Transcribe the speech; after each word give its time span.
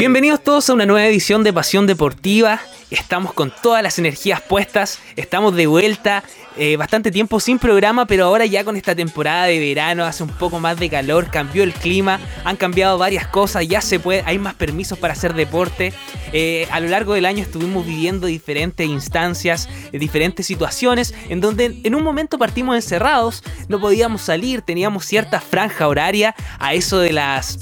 Bienvenidos 0.00 0.42
todos 0.42 0.68
a 0.68 0.74
una 0.74 0.84
nueva 0.84 1.06
edición 1.06 1.44
de 1.44 1.52
Pasión 1.52 1.86
Deportiva. 1.86 2.60
Estamos 2.90 3.32
con 3.32 3.52
todas 3.62 3.80
las 3.80 4.00
energías 4.00 4.40
puestas, 4.40 4.98
estamos 5.14 5.54
de 5.54 5.68
vuelta, 5.68 6.24
eh, 6.56 6.76
bastante 6.76 7.12
tiempo 7.12 7.38
sin 7.38 7.60
programa, 7.60 8.04
pero 8.06 8.24
ahora 8.24 8.46
ya 8.46 8.64
con 8.64 8.76
esta 8.76 8.96
temporada 8.96 9.44
de 9.44 9.60
verano 9.60 10.04
hace 10.04 10.24
un 10.24 10.28
poco 10.28 10.58
más 10.58 10.78
de 10.78 10.90
calor, 10.90 11.30
cambió 11.30 11.62
el 11.62 11.72
clima, 11.72 12.18
han 12.44 12.56
cambiado 12.56 12.98
varias 12.98 13.28
cosas, 13.28 13.66
ya 13.68 13.80
se 13.80 14.00
puede, 14.00 14.24
hay 14.26 14.40
más 14.40 14.54
permisos 14.54 14.98
para 14.98 15.12
hacer 15.12 15.34
deporte. 15.34 15.92
Eh, 16.32 16.66
a 16.72 16.80
lo 16.80 16.88
largo 16.88 17.14
del 17.14 17.24
año 17.24 17.42
estuvimos 17.42 17.86
viviendo 17.86 18.26
diferentes 18.26 18.86
instancias, 18.86 19.68
eh, 19.92 19.98
diferentes 20.00 20.46
situaciones, 20.46 21.14
en 21.28 21.40
donde 21.40 21.80
en 21.84 21.94
un 21.94 22.02
momento 22.02 22.38
partimos 22.38 22.74
encerrados, 22.74 23.44
no 23.68 23.80
podíamos 23.80 24.22
salir, 24.22 24.62
teníamos 24.62 25.06
cierta 25.06 25.40
franja 25.40 25.86
horaria 25.86 26.34
a 26.58 26.74
eso 26.74 26.98
de 26.98 27.12
las 27.12 27.58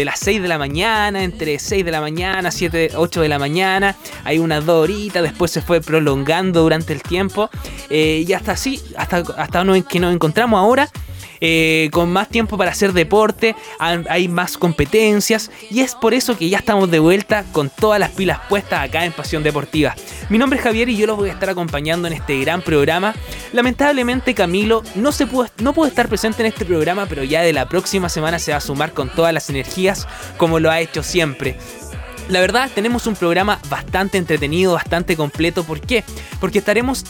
de 0.00 0.06
las 0.06 0.18
6 0.20 0.40
de 0.40 0.48
la 0.48 0.56
mañana, 0.56 1.22
entre 1.22 1.58
6 1.58 1.84
de 1.84 1.90
la 1.90 2.00
mañana, 2.00 2.50
7, 2.50 2.92
8 2.96 3.20
de 3.20 3.28
la 3.28 3.38
mañana, 3.38 3.96
hay 4.24 4.38
unas 4.38 4.64
dos 4.64 4.84
horitas, 4.84 5.22
después 5.22 5.50
se 5.50 5.60
fue 5.60 5.82
prolongando 5.82 6.62
durante 6.62 6.94
el 6.94 7.02
tiempo, 7.02 7.50
eh, 7.90 8.24
y 8.26 8.32
hasta 8.32 8.52
así, 8.52 8.80
hasta, 8.96 9.18
hasta 9.36 9.62
que 9.86 10.00
nos 10.00 10.14
encontramos 10.14 10.58
ahora, 10.58 10.88
eh, 11.42 11.88
con 11.92 12.10
más 12.10 12.28
tiempo 12.28 12.58
para 12.58 12.70
hacer 12.70 12.92
deporte, 12.92 13.54
hay 13.78 14.28
más 14.28 14.58
competencias 14.58 15.50
y 15.70 15.80
es 15.80 15.94
por 15.94 16.12
eso 16.12 16.36
que 16.36 16.50
ya 16.50 16.58
estamos 16.58 16.90
de 16.90 16.98
vuelta 16.98 17.44
con 17.52 17.70
todas 17.70 17.98
las 17.98 18.10
pilas 18.10 18.40
puestas 18.48 18.84
acá 18.84 19.06
en 19.06 19.12
Pasión 19.12 19.42
Deportiva. 19.42 19.94
Mi 20.28 20.36
nombre 20.36 20.58
es 20.58 20.64
Javier 20.64 20.90
y 20.90 20.96
yo 20.96 21.06
los 21.06 21.16
voy 21.16 21.30
a 21.30 21.32
estar 21.32 21.48
acompañando 21.48 22.08
en 22.08 22.14
este 22.14 22.38
gran 22.40 22.60
programa. 22.60 23.14
Lamentablemente 23.52 24.34
Camilo 24.34 24.82
no, 24.94 25.12
se 25.12 25.26
pudo, 25.26 25.48
no 25.58 25.74
estar 25.86 26.08
presente 26.08 26.42
en 26.42 26.46
este 26.46 26.64
programa, 26.64 27.06
pero 27.06 27.24
ya 27.24 27.42
de 27.42 27.52
la 27.52 27.68
próxima 27.68 28.08
semana 28.08 28.38
se 28.38 28.52
va 28.52 28.58
a 28.58 28.60
sumar 28.60 28.92
con 28.92 29.08
todas 29.10 29.34
las 29.34 29.50
energías 29.50 30.06
como 30.36 30.60
lo 30.60 30.70
ha 30.70 30.80
hecho 30.80 31.02
siempre. 31.02 31.56
La 32.30 32.38
verdad, 32.38 32.70
tenemos 32.72 33.08
un 33.08 33.16
programa 33.16 33.58
bastante 33.68 34.16
entretenido, 34.16 34.74
bastante 34.74 35.16
completo. 35.16 35.64
¿Por 35.64 35.80
qué? 35.80 36.04
Porque 36.38 36.60
estaremos 36.60 37.04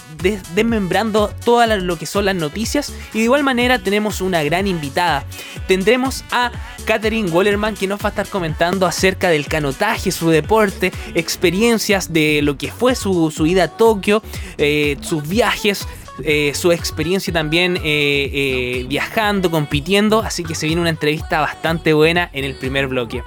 desmembrando 0.55 1.29
todo 1.45 1.67
lo 1.77 1.99
que 1.99 2.07
son 2.07 2.25
las 2.25 2.35
noticias 2.35 2.91
y 3.13 3.19
de 3.19 3.25
igual 3.25 3.45
manera 3.45 3.79
tenemos 3.79 4.23
una 4.23 4.43
gran 4.43 4.67
invitada. 4.67 5.25
Tendremos 5.69 6.25
a 6.31 6.51
Katherine 6.87 7.31
Wallerman 7.31 7.75
que 7.75 7.87
nos 7.87 8.01
va 8.01 8.07
a 8.07 8.09
estar 8.09 8.29
comentando 8.29 8.87
acerca 8.87 9.29
del 9.29 9.47
canotaje, 9.47 10.11
su 10.11 10.31
deporte, 10.31 10.91
experiencias 11.15 12.15
de 12.15 12.41
lo 12.41 12.57
que 12.57 12.73
fue 12.73 12.95
su, 12.95 13.31
su 13.31 13.45
ida 13.47 13.65
a 13.65 13.69
Tokio, 13.69 14.23
eh, 14.57 14.97
sus 15.03 15.29
viajes, 15.29 15.87
eh, 16.25 16.53
su 16.55 16.73
experiencia 16.73 17.33
también 17.33 17.79
eh, 17.83 18.85
viajando, 18.89 19.51
compitiendo, 19.51 20.21
así 20.21 20.45
que 20.45 20.55
se 20.55 20.67
viene 20.67 20.81
una 20.81 20.91
entrevista 20.91 21.41
bastante 21.41 21.93
buena 21.93 22.31
en 22.33 22.45
el 22.45 22.55
primer 22.55 22.89
bloque. 22.89 23.23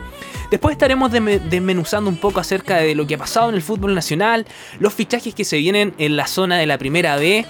Después 0.51 0.73
estaremos 0.73 1.11
desmenuzando 1.11 2.11
un 2.11 2.17
poco 2.17 2.39
acerca 2.39 2.77
de 2.77 2.93
lo 2.93 3.07
que 3.07 3.15
ha 3.15 3.17
pasado 3.17 3.49
en 3.49 3.55
el 3.55 3.63
fútbol 3.63 3.95
nacional, 3.95 4.45
los 4.79 4.93
fichajes 4.93 5.33
que 5.33 5.45
se 5.45 5.57
vienen 5.57 5.95
en 5.97 6.15
la 6.15 6.27
zona 6.27 6.59
de 6.59 6.67
la 6.67 6.77
primera 6.77 7.15
B, 7.15 7.43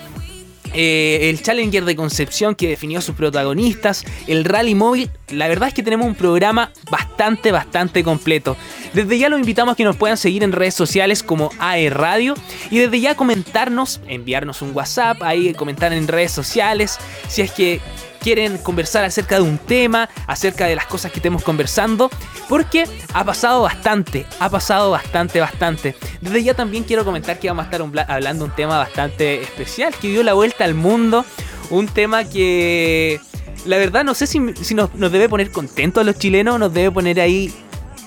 eh, 0.74 1.30
el 1.30 1.42
Challenger 1.42 1.86
de 1.86 1.96
Concepción 1.96 2.56
que 2.56 2.68
definió 2.68 3.02
sus 3.02 3.16
protagonistas, 3.16 4.06
el 4.28 4.46
Rally 4.46 4.76
Móvil. 4.76 5.10
La 5.30 5.48
verdad 5.48 5.68
es 5.70 5.74
que 5.74 5.84
tenemos 5.84 6.08
un 6.08 6.16
programa 6.16 6.72
bastante, 6.90 7.52
bastante 7.52 8.04
completo. 8.04 8.58
Desde 8.94 9.18
ya 9.18 9.30
los 9.30 9.40
invitamos 9.40 9.74
a 9.74 9.76
que 9.76 9.84
nos 9.84 9.96
puedan 9.96 10.18
seguir 10.18 10.44
en 10.44 10.52
redes 10.52 10.74
sociales 10.74 11.24
como 11.24 11.52
AE 11.60 11.90
Radio 11.90 12.36
y 12.70 12.80
desde 12.80 13.00
ya 13.00 13.16
comentarnos, 13.16 14.02
enviarnos 14.08 14.62
un 14.62 14.76
WhatsApp, 14.76 15.22
ahí 15.24 15.54
comentar 15.54 15.94
en 15.94 16.08
redes 16.08 16.32
sociales 16.32 16.98
si 17.28 17.42
es 17.42 17.52
que 17.52 17.80
quieren 18.24 18.58
conversar 18.58 19.04
acerca 19.04 19.36
de 19.36 19.42
un 19.42 19.58
tema, 19.58 20.10
acerca 20.26 20.66
de 20.66 20.76
las 20.76 20.88
cosas 20.88 21.12
que 21.12 21.20
estemos 21.20 21.44
conversando, 21.44 22.10
porque 22.48 22.86
ha 23.14 23.26
pasado 23.26 23.62
bastante, 23.62 24.26
ha 24.40 24.50
pasado 24.50 24.92
bastante, 24.92 25.42
bastante. 25.42 25.96
Desde 26.22 26.42
ya 26.42 26.54
también 26.54 26.86
quiero 26.86 27.04
comentar 27.04 27.38
que 27.38 27.50
vamos 27.50 27.64
a 27.64 27.66
estar 27.66 27.82
hablando 28.08 28.46
de 28.46 28.50
un 28.50 28.56
tema 28.56 28.78
bastante 28.78 29.42
especial, 29.42 29.94
que 30.02 30.08
dio 30.08 30.24
la 30.24 30.34
vuelta 30.34 30.64
al 30.64 30.74
mundo, 30.74 31.26
un 31.70 31.88
tema 31.88 32.24
que 32.24 33.20
la 33.66 33.78
verdad 33.78 34.06
no 34.06 34.14
sé 34.14 34.26
si, 34.26 34.40
nos, 34.40 34.90
debe 34.94 35.28
poner 35.28 35.52
contentos 35.52 36.02
a 36.02 36.06
los 36.06 36.18
chilenos, 36.18 36.58
nos 36.58 36.74
debe 36.74 36.92
poner 36.92 37.20
ahí 37.20 37.54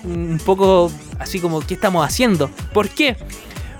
un 0.02 0.40
poco 0.44 0.90
así 1.18 1.40
como, 1.40 1.60
¿qué 1.60 1.74
estamos 1.74 2.06
haciendo? 2.06 2.50
¿Por 2.72 2.88
qué? 2.88 3.16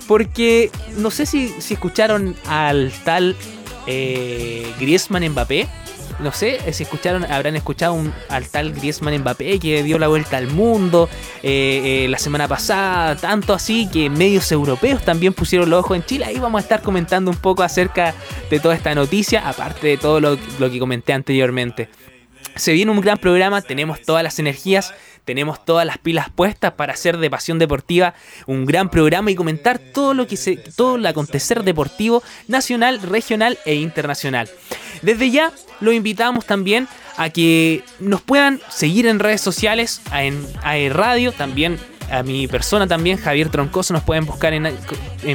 Porque 0.06 0.71
no 0.99 1.10
sé 1.10 1.25
si, 1.25 1.55
escucharon 1.71 2.37
al 2.47 2.93
tal 3.05 3.34
eh, 3.87 4.71
Griezmann 4.78 5.27
Mbappé 5.31 5.66
no 6.19 6.32
sé 6.32 6.60
si 6.72 6.82
escucharon, 6.82 7.25
habrán 7.25 7.56
escuchado 7.56 7.97
al 8.28 8.49
tal 8.49 8.72
Griezmann 8.72 9.19
Mbappé 9.19 9.59
que 9.59 9.82
dio 9.82 9.99
la 9.99 10.09
vuelta 10.09 10.37
al 10.37 10.49
mundo 10.49 11.09
eh, 11.43 12.04
eh, 12.04 12.09
la 12.09 12.19
semana 12.19 12.49
pasada, 12.49 13.16
tanto 13.16 13.53
así 13.53 13.88
que 13.88 14.10
medios 14.10 14.50
europeos 14.53 15.03
también 15.04 15.32
pusieron 15.32 15.71
los 15.71 15.81
ojos 15.81 15.97
en 15.97 16.04
Chile. 16.04 16.25
Ahí 16.25 16.38
vamos 16.38 16.60
a 16.60 16.62
estar 16.62 16.82
comentando 16.82 17.31
un 17.31 17.37
poco 17.37 17.62
acerca 17.62 18.15
de 18.50 18.60
toda 18.60 18.75
esta 18.75 18.94
noticia, 18.94 19.49
aparte 19.49 19.87
de 19.87 19.97
todo 19.97 20.21
lo, 20.21 20.38
lo 20.59 20.71
que 20.71 20.78
comenté 20.78 21.12
anteriormente. 21.12 21.88
Se 22.56 22.72
viene 22.72 22.91
un 22.91 23.00
gran 23.00 23.19
programa, 23.19 23.62
tenemos 23.62 24.03
todas 24.03 24.22
las 24.22 24.39
energías 24.39 24.94
tenemos 25.27 25.65
todas 25.65 25.84
las 25.84 25.99
pilas 25.99 26.31
puestas 26.31 26.72
para 26.75 26.94
hacer 26.94 27.19
de 27.19 27.28
Pasión 27.28 27.59
Deportiva 27.59 28.15
un 28.47 28.65
gran 28.65 28.89
programa 28.91 29.31
y 29.31 29.34
comentar 29.34 29.78
todo 29.78 30.15
lo 30.15 30.27
que 30.28 30.37
se, 30.37 30.56
todo 30.56 30.97
el 30.97 31.05
acontecer 31.05 31.65
deportivo 31.65 32.22
nacional, 32.47 33.03
regional 33.03 33.59
e 33.66 33.75
internacional. 33.75 34.49
Desde 35.03 35.31
ya 35.33 35.53
lo 35.81 35.93
invitamos 35.93 36.47
también 36.47 36.87
a 37.16 37.28
que 37.28 37.83
nos 37.99 38.22
puedan 38.22 38.61
seguir 38.71 39.06
en 39.06 39.19
redes 39.19 39.41
sociales, 39.41 40.00
en 40.12 40.47
Radio, 40.95 41.33
también 41.33 41.78
a 42.11 42.22
mi 42.22 42.47
persona 42.49 42.87
también, 42.87 43.19
Javier 43.19 43.49
Troncoso, 43.49 43.93
nos 43.93 44.03
pueden 44.03 44.27
buscar 44.27 44.53
en, 44.53 44.72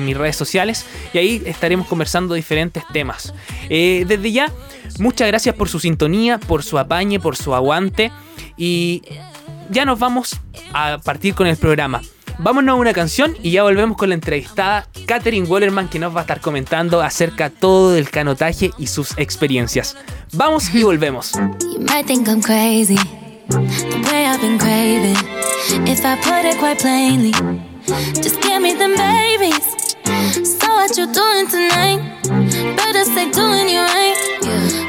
mis 0.06 0.18
redes 0.18 0.36
sociales 0.36 0.86
y 1.14 1.18
ahí 1.18 1.44
estaremos 1.46 1.88
conversando 1.88 2.34
diferentes 2.34 2.84
temas. 2.94 3.34
Eh, 3.70 4.06
desde 4.08 4.32
ya, 4.32 4.52
muchas 5.00 5.28
gracias 5.28 5.56
por 5.56 5.70
su 5.70 5.80
sintonía, 5.80 6.40
por 6.40 6.64
su 6.64 6.78
apañe, 6.78 7.20
por 7.20 7.36
su 7.36 7.54
aguante 7.54 8.12
y 8.58 9.02
ya 9.70 9.86
nos 9.86 10.00
vamos 10.00 10.40
a 10.74 11.00
partir 11.00 11.34
con 11.34 11.48
el 11.48 11.58
programa. 11.58 12.02
Vámonos 12.38 12.74
a 12.74 12.76
una 12.76 12.94
canción 12.94 13.36
y 13.44 13.52
ya 13.52 13.64
volvemos 13.64 13.98
con 13.98 14.10
la 14.10 14.16
entrevistada 14.16 14.88
Katherine 15.06 15.48
Wallerman 15.48 15.90
que 15.90 16.00
nos 16.00 16.16
va 16.16 16.20
a 16.20 16.22
estar 16.22 16.42
comentando 16.42 17.02
acerca 17.02 17.50
todo 17.50 17.92
del 17.92 18.10
canotaje 18.10 18.72
y 18.78 18.88
sus 18.88 19.18
experiencias. 19.18 19.96
Vamos 20.34 20.74
y 20.74 20.84
volvemos. 20.84 21.34
If 25.64 26.04
I 26.04 26.16
put 26.16 26.44
it 26.44 26.58
quite 26.58 26.80
plainly, 26.80 27.32
just 28.22 28.42
give 28.42 28.62
me 28.62 28.74
them 28.74 28.96
babies. 28.98 29.62
So 30.44 30.68
what 30.68 30.98
you 30.98 31.06
doing 31.14 31.48
tonight? 31.48 32.02
Better 32.76 33.06
stay 33.06 33.30
doing 33.30 33.70
you 33.70 33.82
right. 33.82 34.18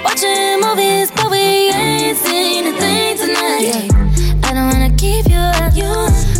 Watching 0.03 0.61
movies, 0.65 1.11
but 1.13 1.31
we 1.31 1.69
ain't 1.77 2.17
seen 2.17 2.67
a 2.69 2.73
thing 2.81 3.19
tonight. 3.19 3.93
I 4.45 4.55
don't 4.55 4.73
wanna 4.73 4.97
keep 4.97 5.29
you 5.29 5.37
up, 5.37 5.77
you 5.77 5.93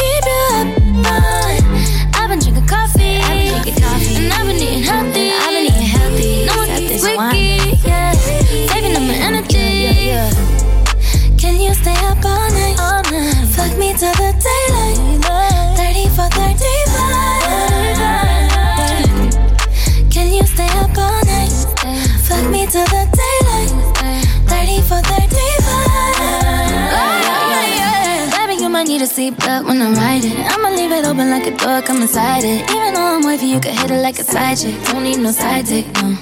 seatbelt 29.13 29.67
when 29.67 29.83
I'm 29.83 29.95
riding. 29.95 30.33
I'ma 30.53 30.71
leave 30.71 30.91
it 30.91 31.05
open 31.05 31.29
like 31.29 31.47
a 31.47 31.55
door, 31.55 31.83
come 31.83 32.01
inside 32.01 32.45
it. 32.45 32.65
Even 32.71 32.95
though 32.95 33.17
I'm 33.17 33.27
wavy, 33.27 33.47
you 33.47 33.61
can 33.61 33.77
hit 33.77 33.91
it 33.91 34.01
like 34.01 34.19
a 34.19 34.25
side 34.25 34.57
chick. 34.57 34.75
Don't 34.87 35.05
need 35.05 35.19
no 35.19 35.31
side 35.31 35.67
dick, 35.67 35.85
no. 36.01 36.17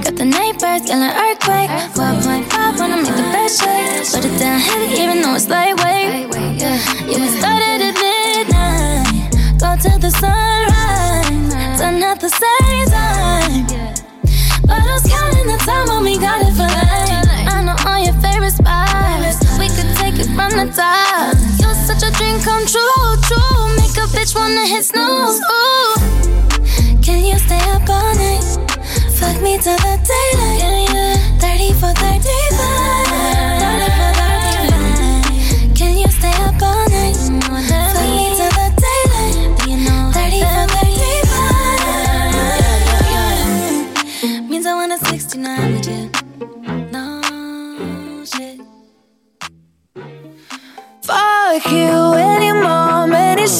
Got 0.00 0.16
the 0.16 0.24
neighbors, 0.24 0.88
yelling 0.88 1.12
earthquake. 1.24 1.68
12.5 1.92 2.78
wanna 2.80 2.96
make 2.96 3.16
the 3.20 3.28
best 3.34 3.60
shake. 3.60 4.08
Put 4.12 4.24
it 4.24 4.38
down 4.38 4.58
heavy, 4.58 5.02
even 5.02 5.20
though 5.20 5.34
it's 5.34 5.48
lightweight. 5.50 6.32
Yeah, 6.60 7.20
we 7.20 7.28
started 7.28 7.80
at 7.88 7.94
midnight. 8.00 9.28
Go 9.60 9.76
till 9.76 9.98
the 9.98 10.10
sunrise. 10.10 11.78
Done 11.78 12.02
at 12.02 12.20
the 12.20 12.30
same 12.42 12.86
time. 12.88 13.66
But 14.64 14.80
I 14.80 14.96
counting 15.12 15.46
the 15.52 15.58
time 15.68 15.86
when 15.92 16.04
we 16.08 16.16
got 16.16 16.40
it 16.40 16.54
for 16.56 16.68
life. 16.78 17.52
I 17.52 17.60
know 17.66 17.76
all 17.84 18.00
your 18.00 18.16
favorite 18.24 18.56
spots. 18.56 19.36
We 19.60 19.68
could 19.76 19.90
take 20.00 20.16
it 20.18 20.30
from 20.36 20.52
the 20.56 20.72
top. 20.74 21.09
Dream 22.20 22.38
come 22.40 22.66
true, 22.66 23.16
true. 23.28 23.76
Make 23.76 23.96
a 23.96 24.06
bitch 24.12 24.34
wanna 24.34 24.66
hit 24.66 24.84
snooze. 24.84 25.40
Can 27.02 27.24
you 27.24 27.38
stay 27.38 27.64
up 27.70 27.88
all 27.88 28.14
night? 28.14 28.44
Fuck 29.16 29.40
me 29.40 29.56
till 29.56 29.78
the 29.78 29.96
daylight. 30.04 31.40
30 31.40 31.72
for 31.80 31.92
35. 31.94 32.89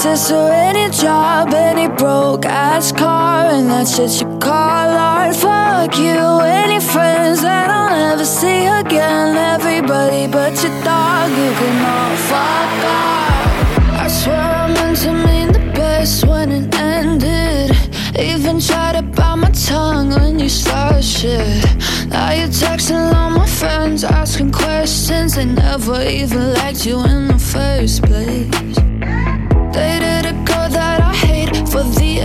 Sister, 0.00 0.48
any 0.50 0.88
job, 0.88 1.52
any 1.52 1.86
broke 1.86 2.46
ass 2.46 2.90
car, 2.90 3.50
and 3.52 3.68
that 3.68 3.86
shit 3.86 4.18
you 4.18 4.26
call 4.38 4.88
art. 4.96 5.36
Fuck 5.36 5.98
you, 5.98 6.40
any 6.40 6.80
friends 6.80 7.42
that 7.42 7.68
I'll 7.68 7.90
never 7.90 8.24
see 8.24 8.64
again. 8.64 9.36
Everybody 9.36 10.26
but 10.26 10.54
your 10.62 10.72
dog, 10.84 11.28
you 11.42 11.52
can 11.60 11.76
all 11.94 12.16
fuck 12.30 12.72
off. 12.96 14.04
I 14.04 14.08
swear 14.08 14.40
I 14.40 14.72
meant 14.72 14.96
to 15.04 15.12
mean 15.12 15.52
the 15.52 15.70
best 15.74 16.26
when 16.26 16.50
it 16.50 16.74
ended. 16.74 17.76
Even 18.18 18.58
tried 18.58 18.94
to 18.96 19.02
bite 19.02 19.36
my 19.36 19.50
tongue 19.50 20.10
when 20.10 20.38
you 20.38 20.48
started 20.48 21.04
shit. 21.04 21.62
Now 22.08 22.32
you're 22.32 22.48
texting 22.48 23.12
all 23.14 23.30
my 23.30 23.46
friends, 23.46 24.04
asking 24.04 24.52
questions. 24.52 25.34
They 25.34 25.44
never 25.44 26.00
even 26.02 26.54
liked 26.54 26.86
you 26.86 27.04
in 27.04 27.28
the 27.28 27.38
first 27.38 28.02
place. 28.02 28.69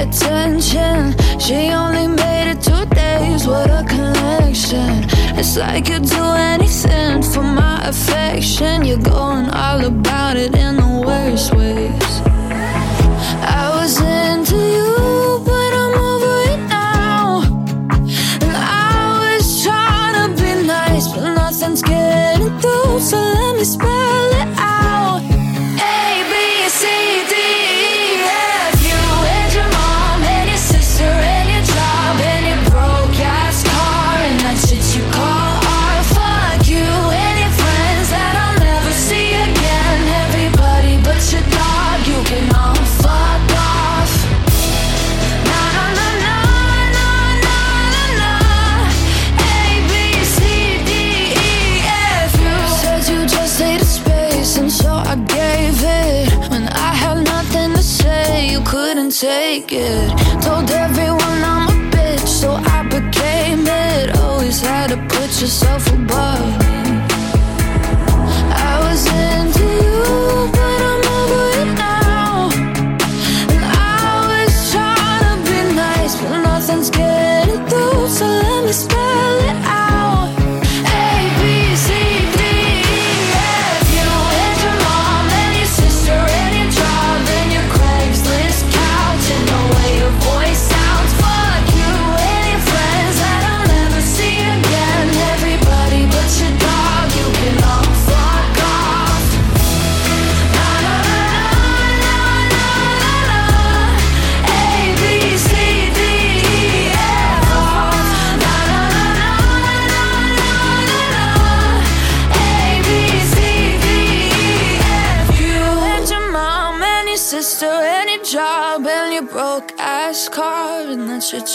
Attention. 0.06 1.16
She 1.40 1.70
only 1.72 2.08
made 2.08 2.52
it 2.52 2.62
two 2.62 2.86
days, 2.94 3.48
what 3.48 3.70
a 3.70 3.84
connection. 3.88 5.06
It's 5.38 5.58
like 5.58 5.90
you'd 5.90 6.06
do 6.06 6.24
anything 6.54 7.22
for 7.22 7.44
my 7.44 7.78
affection. 7.88 8.86
You're 8.86 8.98
going 9.18 9.50
all 9.50 9.84
about 9.86 10.38
it 10.38 10.56
in 10.56 10.76
the 10.78 11.04
worst 11.06 11.54
ways. 11.54 12.22
I 13.58 13.64
was 13.78 14.00
into 14.00 14.58
you, 14.78 14.96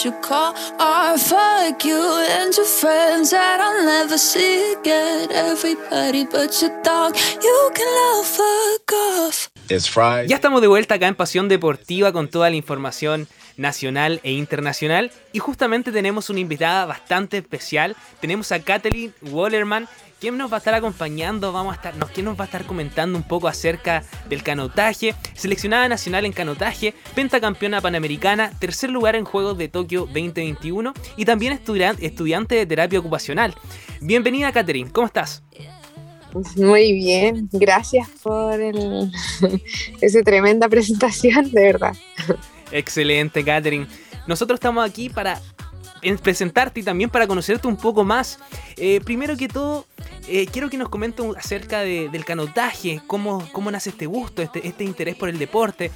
and 0.05 0.13
that 0.13 0.21
shit 0.21 0.21
you 0.21 0.21
call 0.21 0.55
art. 0.79 1.19
Fuck 1.19 1.85
you 1.85 2.25
and 2.29 2.55
your 2.55 2.65
friends 2.65 3.31
that 3.31 3.59
I'll 3.59 3.85
never 3.85 4.17
see 4.17 4.73
again. 4.73 5.29
Everybody 5.31 6.25
but 6.25 6.61
your 6.61 6.71
dog, 6.83 7.15
you 7.41 7.71
can 7.73 7.87
all 7.87 8.23
fuck 8.23 8.93
off. 8.93 9.49
It's 9.69 9.87
Friday. 9.87 10.27
Ya 10.27 10.35
estamos 10.35 10.61
de 10.61 10.67
vuelta 10.67 10.95
acá 10.95 11.07
en 11.07 11.15
Pasión 11.15 11.47
Deportiva 11.47 12.11
con 12.11 12.27
toda 12.27 12.49
la 12.49 12.55
información 12.55 13.27
nacional 13.57 14.19
e 14.23 14.31
internacional 14.31 15.11
y 15.33 15.39
justamente 15.39 15.91
tenemos 15.91 16.29
una 16.29 16.39
invitada 16.39 16.85
bastante 16.85 17.37
especial. 17.37 17.95
Tenemos 18.19 18.51
a 18.51 18.59
Kathleen 18.59 19.13
Wallerman, 19.21 19.87
quien 20.21 20.37
nos 20.37 20.51
va 20.51 20.57
a 20.57 20.59
estar 20.59 20.75
acompañando, 20.75 21.51
vamos 21.51 21.73
a 21.73 21.75
estar, 21.77 21.97
nos, 21.97 22.11
quien 22.11 22.27
nos 22.27 22.39
va 22.39 22.43
a 22.43 22.45
estar 22.45 22.63
comentando 22.65 23.17
un 23.17 23.23
poco 23.23 23.47
acerca 23.47 24.03
del 24.29 24.43
canotaje, 24.43 25.15
seleccionada 25.33 25.89
nacional 25.89 26.25
en 26.25 26.31
canotaje, 26.31 26.93
pentacampeona 27.15 27.81
panamericana, 27.81 28.51
tercer 28.59 28.91
lugar 28.91 29.15
en 29.15 29.25
Juegos 29.25 29.57
de 29.57 29.67
Tokio 29.67 30.01
2021 30.05 30.93
y 31.17 31.25
también 31.25 31.53
estudian- 31.53 31.97
estudiante 31.99 32.53
de 32.53 32.67
terapia 32.67 32.99
ocupacional. 32.99 33.55
Bienvenida 33.99 34.51
Kathleen, 34.51 34.89
¿cómo 34.91 35.07
estás? 35.07 35.41
Muy 36.55 36.93
bien, 36.93 37.49
gracias 37.51 38.07
por 38.21 38.61
el, 38.61 39.11
esa 40.01 40.21
tremenda 40.21 40.69
presentación, 40.69 41.51
de 41.51 41.63
verdad. 41.63 41.95
Excelente, 42.71 43.43
Katherine. 43.43 43.87
Nosotros 44.27 44.57
estamos 44.57 44.87
aquí 44.87 45.09
para 45.09 45.41
en- 46.01 46.17
presentarte 46.17 46.79
y 46.79 46.83
también 46.83 47.09
para 47.09 47.27
conocerte 47.27 47.67
un 47.67 47.77
poco 47.77 48.03
más. 48.03 48.39
Eh, 48.77 49.01
primero 49.03 49.35
que 49.37 49.47
todo, 49.47 49.85
eh, 50.27 50.45
quiero 50.51 50.69
que 50.69 50.77
nos 50.77 50.89
comentes 50.89 51.25
acerca 51.37 51.79
de- 51.81 52.09
del 52.09 52.25
canotaje, 52.25 53.01
cómo, 53.07 53.47
cómo 53.51 53.71
nace 53.71 53.89
este 53.91 54.05
gusto, 54.05 54.41
este, 54.41 54.67
este 54.67 54.83
interés 54.83 55.15
por 55.15 55.29
el 55.29 55.37
deporte. 55.39 55.91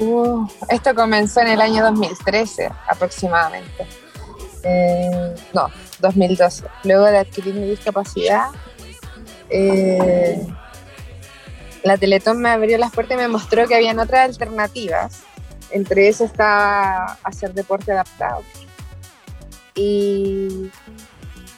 Uh, 0.00 0.46
esto 0.68 0.94
comenzó 0.94 1.40
en 1.40 1.48
el 1.48 1.60
año 1.60 1.82
2013 1.82 2.70
aproximadamente. 2.88 3.86
Eh, 4.62 5.34
no, 5.52 5.68
2012. 6.00 6.64
Luego 6.84 7.04
de 7.06 7.18
adquirir 7.18 7.54
mi 7.54 7.68
discapacidad, 7.68 8.50
eh, 9.50 10.40
la 11.82 11.96
Teletón 11.96 12.40
me 12.40 12.50
abrió 12.50 12.78
las 12.78 12.92
puertas 12.92 13.16
y 13.16 13.20
me 13.20 13.28
mostró 13.28 13.66
que 13.66 13.74
habían 13.74 13.98
otras 13.98 14.28
alternativas. 14.28 15.22
Entre 15.70 16.08
eso 16.08 16.24
estaba 16.24 17.18
hacer 17.22 17.52
deporte 17.54 17.92
adaptado. 17.92 18.42
Y, 19.74 20.70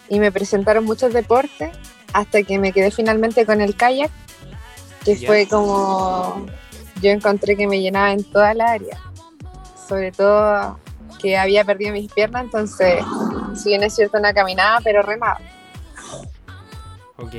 y 0.09 0.21
me 0.21 0.31
presentaron 0.33 0.85
muchos 0.85 1.13
deportes 1.13 1.71
hasta 2.13 2.43
que 2.43 2.59
me 2.59 2.73
quedé 2.73 2.91
finalmente 2.91 3.47
con 3.47 3.61
el 3.61 3.77
kayak 3.77 4.11
que 5.05 5.17
fue 5.17 5.47
como 5.49 6.47
yo 7.01 7.11
encontré 7.11 7.57
que 7.57 7.67
me 7.67 7.81
llenaba 7.81 8.13
en 8.13 8.23
toda 8.25 8.53
la 8.55 8.73
área, 8.73 9.01
sobre 9.89 10.13
todo 10.13 10.79
que 11.21 11.39
había 11.39 11.65
perdido 11.65 11.93
mis 11.93 12.13
piernas, 12.13 12.45
entonces 12.45 13.03
si 13.55 13.71
bien 13.71 13.83
es 13.83 13.95
cierto 13.95 14.21
no 14.21 14.33
caminaba, 14.35 14.81
pero 14.83 15.03
remaba. 15.03 15.41
Ok. 17.17 17.35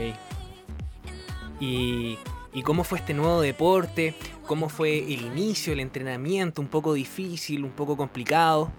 ¿Y, 1.60 2.18
¿Y 2.54 2.64
cómo 2.64 2.84
fue 2.84 3.00
este 3.00 3.14
nuevo 3.14 3.42
deporte? 3.42 4.16
¿Cómo 4.52 4.68
fue 4.68 4.98
el 4.98 5.22
inicio, 5.22 5.72
el 5.72 5.80
entrenamiento? 5.80 6.62
¿Un 6.62 6.68
poco 6.68 6.92
difícil, 6.92 7.64
un 7.64 7.72
poco 7.72 7.96
complicado? 7.96 8.70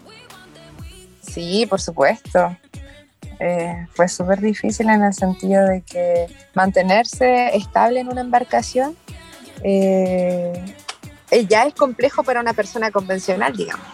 Sí, 1.22 1.64
por 1.64 1.80
supuesto. 1.80 2.54
Eh, 3.40 3.86
fue 3.94 4.06
súper 4.06 4.42
difícil 4.42 4.90
en 4.90 5.02
el 5.02 5.14
sentido 5.14 5.64
de 5.64 5.80
que 5.80 6.26
mantenerse 6.52 7.56
estable 7.56 8.00
en 8.00 8.08
una 8.08 8.20
embarcación 8.20 8.94
eh, 9.64 10.52
eh, 11.30 11.46
ya 11.46 11.64
es 11.64 11.72
complejo 11.72 12.22
para 12.22 12.40
una 12.42 12.52
persona 12.52 12.90
convencional, 12.90 13.56
digamos, 13.56 13.86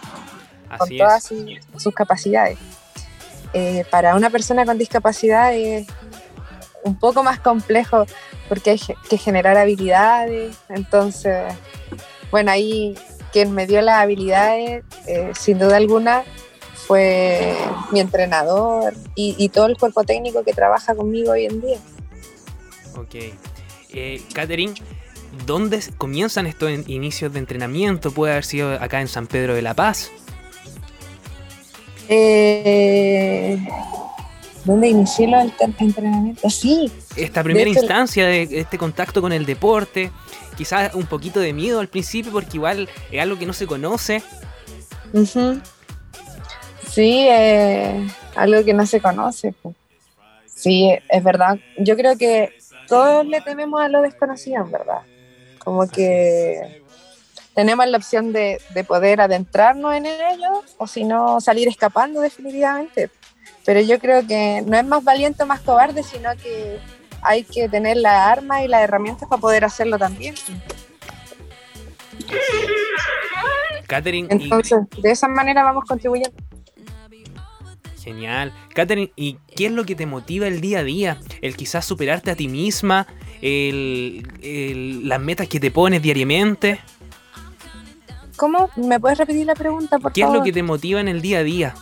con 0.77 0.89
todas 0.97 1.23
sus, 1.23 1.45
sus 1.77 1.95
capacidades. 1.95 2.59
Eh, 3.53 3.85
para 3.89 4.15
una 4.15 4.29
persona 4.29 4.65
con 4.65 4.77
discapacidad 4.77 5.55
es 5.55 5.87
un 6.83 6.97
poco 6.99 7.23
más 7.23 7.39
complejo 7.39 8.05
porque 8.47 8.71
hay 8.71 8.79
que 9.09 9.17
generar 9.17 9.57
habilidades. 9.57 10.55
Entonces, 10.69 11.53
bueno, 12.31 12.51
ahí 12.51 12.95
quien 13.31 13.51
me 13.53 13.67
dio 13.67 13.81
las 13.81 13.97
habilidades, 13.97 14.83
eh, 15.07 15.31
sin 15.37 15.59
duda 15.59 15.77
alguna, 15.77 16.23
fue 16.87 17.55
mi 17.91 17.99
entrenador 17.99 18.93
y, 19.15 19.35
y 19.37 19.49
todo 19.49 19.67
el 19.67 19.77
cuerpo 19.77 20.03
técnico 20.03 20.43
que 20.43 20.53
trabaja 20.53 20.95
conmigo 20.95 21.31
hoy 21.33 21.45
en 21.45 21.61
día. 21.61 21.77
Ok. 22.97 23.15
Eh, 23.93 24.21
Catherine, 24.33 24.73
¿dónde 25.45 25.77
s- 25.77 25.91
comienzan 25.97 26.47
estos 26.47 26.71
in- 26.71 26.85
inicios 26.87 27.31
de 27.33 27.39
entrenamiento? 27.39 28.11
¿Puede 28.11 28.31
haber 28.33 28.45
sido 28.45 28.73
acá 28.73 29.01
en 29.01 29.07
San 29.07 29.27
Pedro 29.27 29.53
de 29.53 29.61
la 29.61 29.73
Paz? 29.75 30.09
Eh, 32.11 33.48
¿Dónde 34.69 34.87
inicié 34.87 35.27
los 35.27 35.41
ent- 35.45 35.75
entrenamientos? 35.79 36.53
Sí, 36.53 36.91
Esta 37.15 37.43
primera 37.43 37.67
hecho, 37.67 37.79
instancia 37.79 38.27
de 38.27 38.43
este 38.51 38.77
contacto 38.77 39.19
con 39.19 39.33
el 39.33 39.47
deporte, 39.47 40.11
quizás 40.55 40.93
un 40.93 41.07
poquito 41.07 41.39
de 41.39 41.53
miedo 41.53 41.79
al 41.79 41.87
principio 41.87 42.31
porque 42.31 42.57
igual 42.57 42.87
es 43.11 43.19
algo 43.19 43.39
que 43.39 43.47
no 43.47 43.53
se 43.53 43.65
conoce. 43.65 44.21
Sí, 46.87 47.25
eh, 47.31 48.07
algo 48.35 48.63
que 48.63 48.75
no 48.75 48.85
se 48.85 49.01
conoce. 49.01 49.55
Sí, 50.45 50.95
es 51.09 51.23
verdad. 51.23 51.57
Yo 51.77 51.95
creo 51.95 52.15
que 52.15 52.53
todos 52.87 53.25
le 53.25 53.41
tememos 53.41 53.81
a 53.81 53.87
lo 53.87 54.03
desconocido, 54.03 54.65
en 54.65 54.71
verdad. 54.71 55.01
Como 55.57 55.89
que 55.89 56.61
tenemos 57.55 57.87
la 57.87 57.97
opción 57.97 58.31
de, 58.33 58.61
de 58.69 58.83
poder 58.83 59.19
adentrarnos 59.19 59.95
en 59.95 60.05
ello 60.05 60.63
o 60.77 60.85
si 60.85 61.05
no 61.05 61.41
salir 61.41 61.67
escapando 61.67 62.21
definitivamente. 62.21 63.09
Pero 63.69 63.81
yo 63.81 63.99
creo 63.99 64.25
que 64.25 64.63
no 64.65 64.77
es 64.79 64.83
más 64.83 65.03
valiente 65.03 65.43
o 65.43 65.45
más 65.45 65.59
cobarde, 65.61 66.01
sino 66.01 66.35
que 66.41 66.79
hay 67.21 67.43
que 67.43 67.69
tener 67.69 67.97
las 67.97 68.15
armas 68.15 68.63
y 68.63 68.67
las 68.67 68.81
herramientas 68.81 69.29
para 69.29 69.39
poder 69.39 69.63
hacerlo 69.63 69.99
también. 69.99 70.33
Catherine, 73.85 74.27
y- 74.31 74.43
Entonces, 74.45 74.79
de 75.03 75.11
esa 75.11 75.27
manera 75.27 75.61
vamos 75.63 75.83
contribuyendo. 75.87 76.31
Genial. 78.03 78.51
Catherine, 78.73 79.11
¿y 79.15 79.37
qué 79.55 79.67
es 79.67 79.71
lo 79.71 79.85
que 79.85 79.93
te 79.93 80.07
motiva 80.07 80.47
el 80.47 80.61
día 80.61 80.79
a 80.79 80.83
día? 80.83 81.19
El 81.39 81.55
quizás 81.55 81.85
superarte 81.85 82.31
a 82.31 82.35
ti 82.35 82.47
misma, 82.47 83.05
el, 83.39 84.27
el- 84.41 85.07
las 85.07 85.19
metas 85.21 85.47
que 85.47 85.59
te 85.59 85.69
pones 85.69 86.01
diariamente. 86.01 86.79
¿Cómo? 88.35 88.71
¿Me 88.77 88.99
puedes 88.99 89.19
repetir 89.19 89.45
la 89.45 89.53
pregunta, 89.53 89.99
por 89.99 90.11
¿Qué 90.11 90.21
es 90.21 90.25
favor? 90.25 90.39
lo 90.39 90.43
que 90.43 90.53
te 90.53 90.63
motiva 90.63 90.99
en 91.01 91.07
el 91.07 91.21
día 91.21 91.37
a 91.37 91.43
día? 91.43 91.75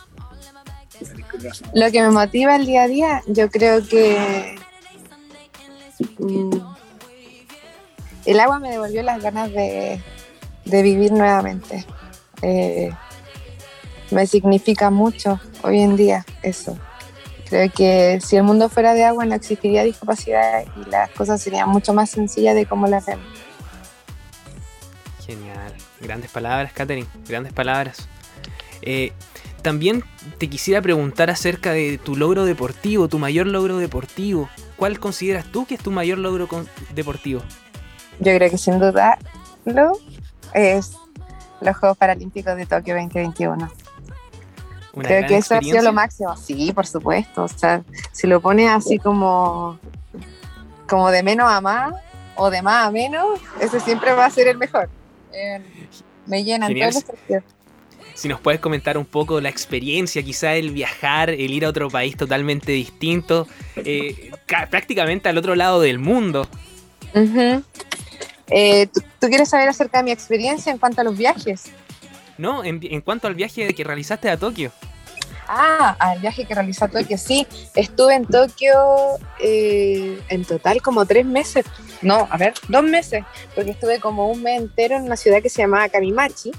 Lo 1.74 1.92
que 1.92 2.02
me 2.02 2.10
motiva 2.10 2.56
el 2.56 2.66
día 2.66 2.84
a 2.84 2.88
día, 2.88 3.24
yo 3.28 3.50
creo 3.50 3.86
que 3.88 4.56
mm, 6.20 6.58
el 8.26 8.40
agua 8.40 8.60
me 8.60 8.70
devolvió 8.70 9.04
las 9.04 9.22
ganas 9.22 9.52
de, 9.52 10.02
de 10.66 10.82
vivir 10.82 11.12
nuevamente. 11.12 11.86
Eh, 12.42 12.92
me 14.12 14.28
significa 14.28 14.90
mucho 14.90 15.40
hoy 15.64 15.80
en 15.80 15.96
día 15.96 16.26
eso. 16.44 16.78
Creo 17.50 17.72
que 17.72 18.20
si 18.22 18.36
el 18.36 18.44
mundo 18.44 18.68
fuera 18.70 18.94
de 18.94 19.06
agua 19.06 19.26
no 19.26 19.36
existiría 19.36 19.84
discapacidad 19.84 20.66
y 20.76 20.90
las 20.90 21.10
cosas 21.12 21.42
serían 21.42 21.70
mucho 21.70 21.94
más 21.94 22.10
sencillas 22.10 22.56
de 22.56 22.66
cómo 22.66 22.88
las 22.88 23.06
vemos. 23.06 23.26
Genial. 25.26 25.74
Grandes 26.02 26.30
palabras, 26.32 26.74
Catherine. 26.74 27.08
Grandes 27.28 27.54
palabras. 27.54 28.08
Eh, 28.82 29.14
también 29.62 30.04
te 30.38 30.50
quisiera 30.50 30.82
preguntar 30.82 31.30
acerca 31.30 31.72
de 31.72 31.98
tu 31.98 32.16
logro 32.16 32.46
deportivo, 32.46 33.08
tu 33.08 33.20
mayor 33.20 33.48
logro 33.48 33.78
deportivo. 33.78 34.50
¿Cuál 34.76 35.00
consideras 35.00 35.46
tú 35.46 35.66
que 35.66 35.76
es 35.76 35.82
tu 35.82 35.92
mayor 35.92 36.18
logro 36.18 36.48
deportivo? 36.94 37.42
Yo 38.20 38.36
creo 38.36 38.50
que 38.50 38.58
sin 38.58 38.80
duda 38.80 39.18
lo 39.66 40.00
es 40.54 40.94
los 41.62 41.78
Juegos 41.78 41.98
Paralímpicos 41.98 42.56
de 42.56 42.66
Tokio 42.66 42.96
2021. 42.96 43.56
Una 44.94 45.08
Creo 45.08 45.28
que 45.28 45.38
eso 45.38 45.56
ha 45.56 45.62
sido 45.62 45.82
lo 45.82 45.94
máximo. 45.94 46.36
Sí, 46.38 46.72
por 46.74 46.88
supuesto. 46.88 47.44
O 47.44 47.48
sea, 47.48 47.84
si 48.12 48.28
lo 48.28 48.42
pones 48.42 48.70
así 48.70 48.98
como, 48.98 49.80
como 50.88 51.12
de 51.12 51.22
menos 51.22 51.50
a 51.50 51.62
más 51.62 51.94
o 52.36 52.50
de 52.50 52.62
más 52.62 52.88
a 52.88 52.92
menos, 52.92 53.40
ese 53.60 53.80
siempre 53.80 54.14
va 54.14 54.26
a 54.26 54.30
ser 54.30 54.48
el 54.48 54.58
mejor. 54.58 54.90
Eh, 55.34 55.62
me 56.26 56.44
llenan 56.44 56.70
Genial. 56.70 56.92
todos 56.92 57.04
los 57.04 57.18
sentidos. 57.18 57.57
Si 58.18 58.28
nos 58.28 58.40
puedes 58.42 58.60
comentar 58.60 58.98
un 58.98 59.06
poco 59.06 59.40
la 59.40 59.50
experiencia, 59.50 60.24
quizá 60.24 60.56
el 60.56 60.72
viajar, 60.72 61.30
el 61.30 61.52
ir 61.54 61.66
a 61.66 61.70
otro 61.70 61.88
país 61.90 62.18
totalmente 62.18 62.72
distinto, 62.72 63.48
eh, 63.76 64.32
ca- 64.48 64.68
prácticamente 64.72 65.30
al 65.30 65.38
otro 65.38 65.54
lado 65.54 65.80
del 65.82 66.00
mundo. 66.00 66.50
Eh, 68.50 68.88
¿tú, 68.92 69.02
tú 69.20 69.28
quieres 69.28 69.50
saber 69.50 69.70
acerca 69.70 70.00
de 70.00 70.06
mi 70.06 70.12
experiencia 70.12 70.72
en 70.72 70.80
cuanto 70.80 71.02
a 71.02 71.04
los 71.04 71.16
viajes? 71.16 71.66
¿No? 72.40 72.64
En, 72.64 72.80
en 72.82 73.02
cuanto 73.02 73.28
al 73.28 73.36
viaje 73.36 73.72
que 73.76 73.84
realizaste 73.84 74.32
a 74.32 74.38
Tokio. 74.38 74.72
Ah, 75.48 75.96
al 76.00 76.20
viaje 76.20 76.44
que 76.46 76.56
realicé 76.56 76.86
a 76.86 76.88
Tokio, 76.88 77.18
sí. 77.20 77.46
Estuve 77.76 78.16
en 78.16 78.26
Tokio 78.26 78.74
eh, 79.40 80.20
en 80.30 80.44
total 80.44 80.82
como 80.82 81.06
tres 81.06 81.26
meses. 81.26 81.66
No, 82.02 82.28
a 82.32 82.38
ver, 82.38 82.56
dos 82.68 82.84
meses. 82.84 83.24
Porque 83.54 83.72
estuve 83.72 84.00
como 84.00 84.28
un 84.30 84.42
mes 84.42 84.60
entero 84.60 84.98
en 84.98 85.04
una 85.04 85.16
ciudad 85.18 85.42
que 85.42 85.50
se 85.50 85.62
llamaba 85.62 85.88
Kamimachi. 85.88 86.52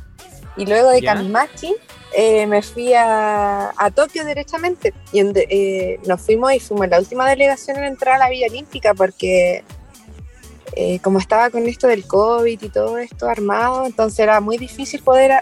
Y 0.56 0.66
luego 0.66 0.90
de 0.90 1.00
Ya. 1.00 1.14
Kamimachi 1.14 1.74
eh, 2.12 2.46
me 2.46 2.62
fui 2.62 2.94
a, 2.94 3.70
a 3.76 3.90
Tokio 3.90 4.24
derechamente. 4.24 4.94
Y 5.12 5.20
en 5.20 5.32
de- 5.32 5.46
eh, 5.50 6.00
nos 6.06 6.20
fuimos 6.20 6.52
y 6.54 6.60
fuimos 6.60 6.88
la 6.88 6.98
última 6.98 7.28
delegación 7.28 7.76
en 7.78 7.84
entrar 7.84 8.16
a 8.16 8.18
la 8.18 8.28
Villa 8.28 8.46
Olímpica 8.48 8.94
porque 8.94 9.62
eh, 10.74 10.98
como 11.00 11.18
estaba 11.18 11.50
con 11.50 11.66
esto 11.68 11.86
del 11.86 12.06
COVID 12.06 12.60
y 12.62 12.68
todo 12.68 12.98
esto 12.98 13.26
armado, 13.28 13.86
entonces 13.86 14.20
era 14.20 14.40
muy 14.40 14.58
difícil 14.58 15.02
poder 15.02 15.32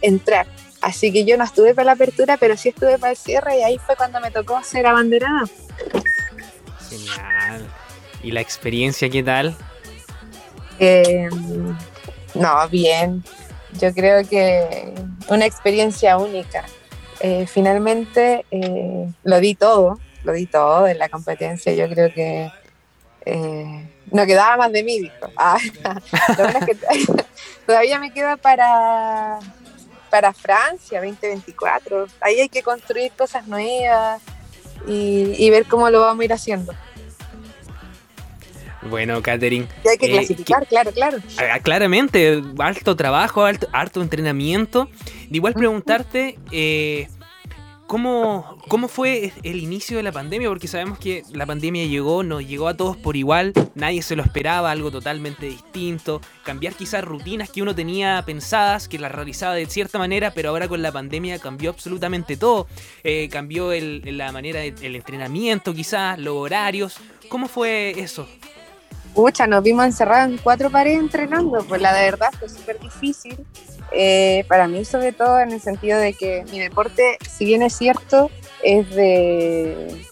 entrar. 0.00 0.46
Así 0.80 1.12
que 1.12 1.24
yo 1.24 1.36
no 1.36 1.44
estuve 1.44 1.74
para 1.74 1.86
la 1.86 1.92
apertura, 1.92 2.36
pero 2.36 2.56
sí 2.56 2.68
estuve 2.68 2.98
para 2.98 3.10
el 3.10 3.16
cierre 3.16 3.58
y 3.58 3.62
ahí 3.62 3.78
fue 3.78 3.96
cuando 3.96 4.20
me 4.20 4.30
tocó 4.30 4.62
ser 4.62 4.86
abanderada. 4.86 5.42
Genial. 6.88 7.66
¿Y 8.22 8.30
la 8.30 8.40
experiencia 8.40 9.08
qué 9.10 9.22
tal? 9.22 9.56
No, 12.34 12.68
bien. 12.68 13.24
Yo 13.78 13.94
creo 13.94 14.26
que 14.28 14.94
una 15.28 15.46
experiencia 15.46 16.18
única. 16.18 16.64
Eh, 17.20 17.46
finalmente 17.46 18.44
eh, 18.50 19.08
lo 19.24 19.40
di 19.40 19.54
todo, 19.54 19.98
lo 20.24 20.32
di 20.32 20.46
todo 20.46 20.86
en 20.86 20.98
la 20.98 21.08
competencia. 21.08 21.72
Yo 21.74 21.88
creo 21.88 22.12
que 22.12 22.50
eh, 23.24 23.88
no 24.10 24.26
quedaba 24.26 24.56
más 24.56 24.72
de 24.72 24.82
mí, 24.82 25.00
dijo. 25.00 25.14
Ah, 25.36 25.58
lo 26.36 26.44
bueno 26.44 26.66
que 26.66 26.76
todavía 27.66 27.98
me 27.98 28.12
queda 28.12 28.36
para, 28.36 29.38
para 30.10 30.32
Francia 30.32 31.00
2024. 31.00 32.06
Ahí 32.20 32.40
hay 32.40 32.48
que 32.48 32.62
construir 32.62 33.12
cosas 33.12 33.46
nuevas 33.46 34.20
y 34.86 35.50
ver 35.50 35.66
cómo 35.66 35.90
lo 35.90 36.00
vamos 36.00 36.22
a 36.22 36.24
ir 36.24 36.32
haciendo. 36.32 36.72
Bueno, 38.82 39.20
Catherine, 39.22 39.66
Y 39.84 39.88
hay 39.88 39.98
que 39.98 40.06
Eh, 40.06 40.10
clasificar, 40.12 40.66
claro, 40.66 40.92
claro. 40.92 41.18
claramente, 41.62 42.42
alto 42.58 42.94
trabajo, 42.96 43.44
alto, 43.44 43.68
harto 43.72 44.00
entrenamiento. 44.02 44.88
De 45.28 45.36
igual 45.36 45.54
preguntarte, 45.54 46.38
eh, 46.52 47.08
¿cómo, 47.88 48.58
¿cómo 48.68 48.86
fue 48.88 49.32
el 49.42 49.60
inicio 49.60 49.96
de 49.96 50.02
la 50.02 50.12
pandemia? 50.12 50.48
Porque 50.48 50.68
sabemos 50.68 50.98
que 50.98 51.22
la 51.32 51.44
pandemia 51.46 51.86
llegó, 51.86 52.22
nos 52.22 52.46
llegó 52.46 52.68
a 52.68 52.76
todos 52.76 52.96
por 52.96 53.16
igual, 53.16 53.52
nadie 53.74 54.00
se 54.02 54.14
lo 54.14 54.22
esperaba, 54.22 54.70
algo 54.70 54.90
totalmente 54.90 55.46
distinto. 55.46 56.20
Cambiar 56.44 56.74
quizás 56.74 57.02
rutinas 57.04 57.50
que 57.50 57.62
uno 57.62 57.74
tenía 57.74 58.22
pensadas, 58.24 58.88
que 58.88 58.98
las 58.98 59.10
realizaba 59.10 59.54
de 59.54 59.66
cierta 59.66 59.98
manera, 59.98 60.32
pero 60.34 60.50
ahora 60.50 60.68
con 60.68 60.82
la 60.82 60.92
pandemia 60.92 61.38
cambió 61.40 61.70
absolutamente 61.70 62.36
todo. 62.36 62.68
Eh, 63.02 63.28
cambió 63.30 63.72
el- 63.72 64.02
la 64.16 64.30
manera 64.32 64.60
del 64.60 64.94
entrenamiento, 64.96 65.74
quizás, 65.74 66.18
los 66.18 66.34
horarios. 66.36 66.96
¿Cómo 67.28 67.48
fue 67.48 67.90
eso? 67.98 68.28
Pucha, 69.14 69.46
nos 69.46 69.62
vimos 69.62 69.84
encerrados 69.84 70.30
en 70.30 70.38
cuatro 70.38 70.70
paredes 70.70 71.00
entrenando, 71.00 71.64
pues 71.64 71.80
la 71.80 71.92
verdad 71.92 72.28
fue 72.38 72.48
súper 72.48 72.78
difícil. 72.78 73.44
Eh, 73.90 74.44
para 74.48 74.68
mí 74.68 74.84
sobre 74.84 75.12
todo 75.12 75.40
en 75.40 75.50
el 75.50 75.60
sentido 75.60 75.98
de 75.98 76.12
que 76.12 76.44
mi 76.50 76.60
deporte, 76.60 77.16
si 77.28 77.46
bien 77.46 77.62
es 77.62 77.74
cierto, 77.74 78.30
es 78.62 78.88
de 78.94 80.04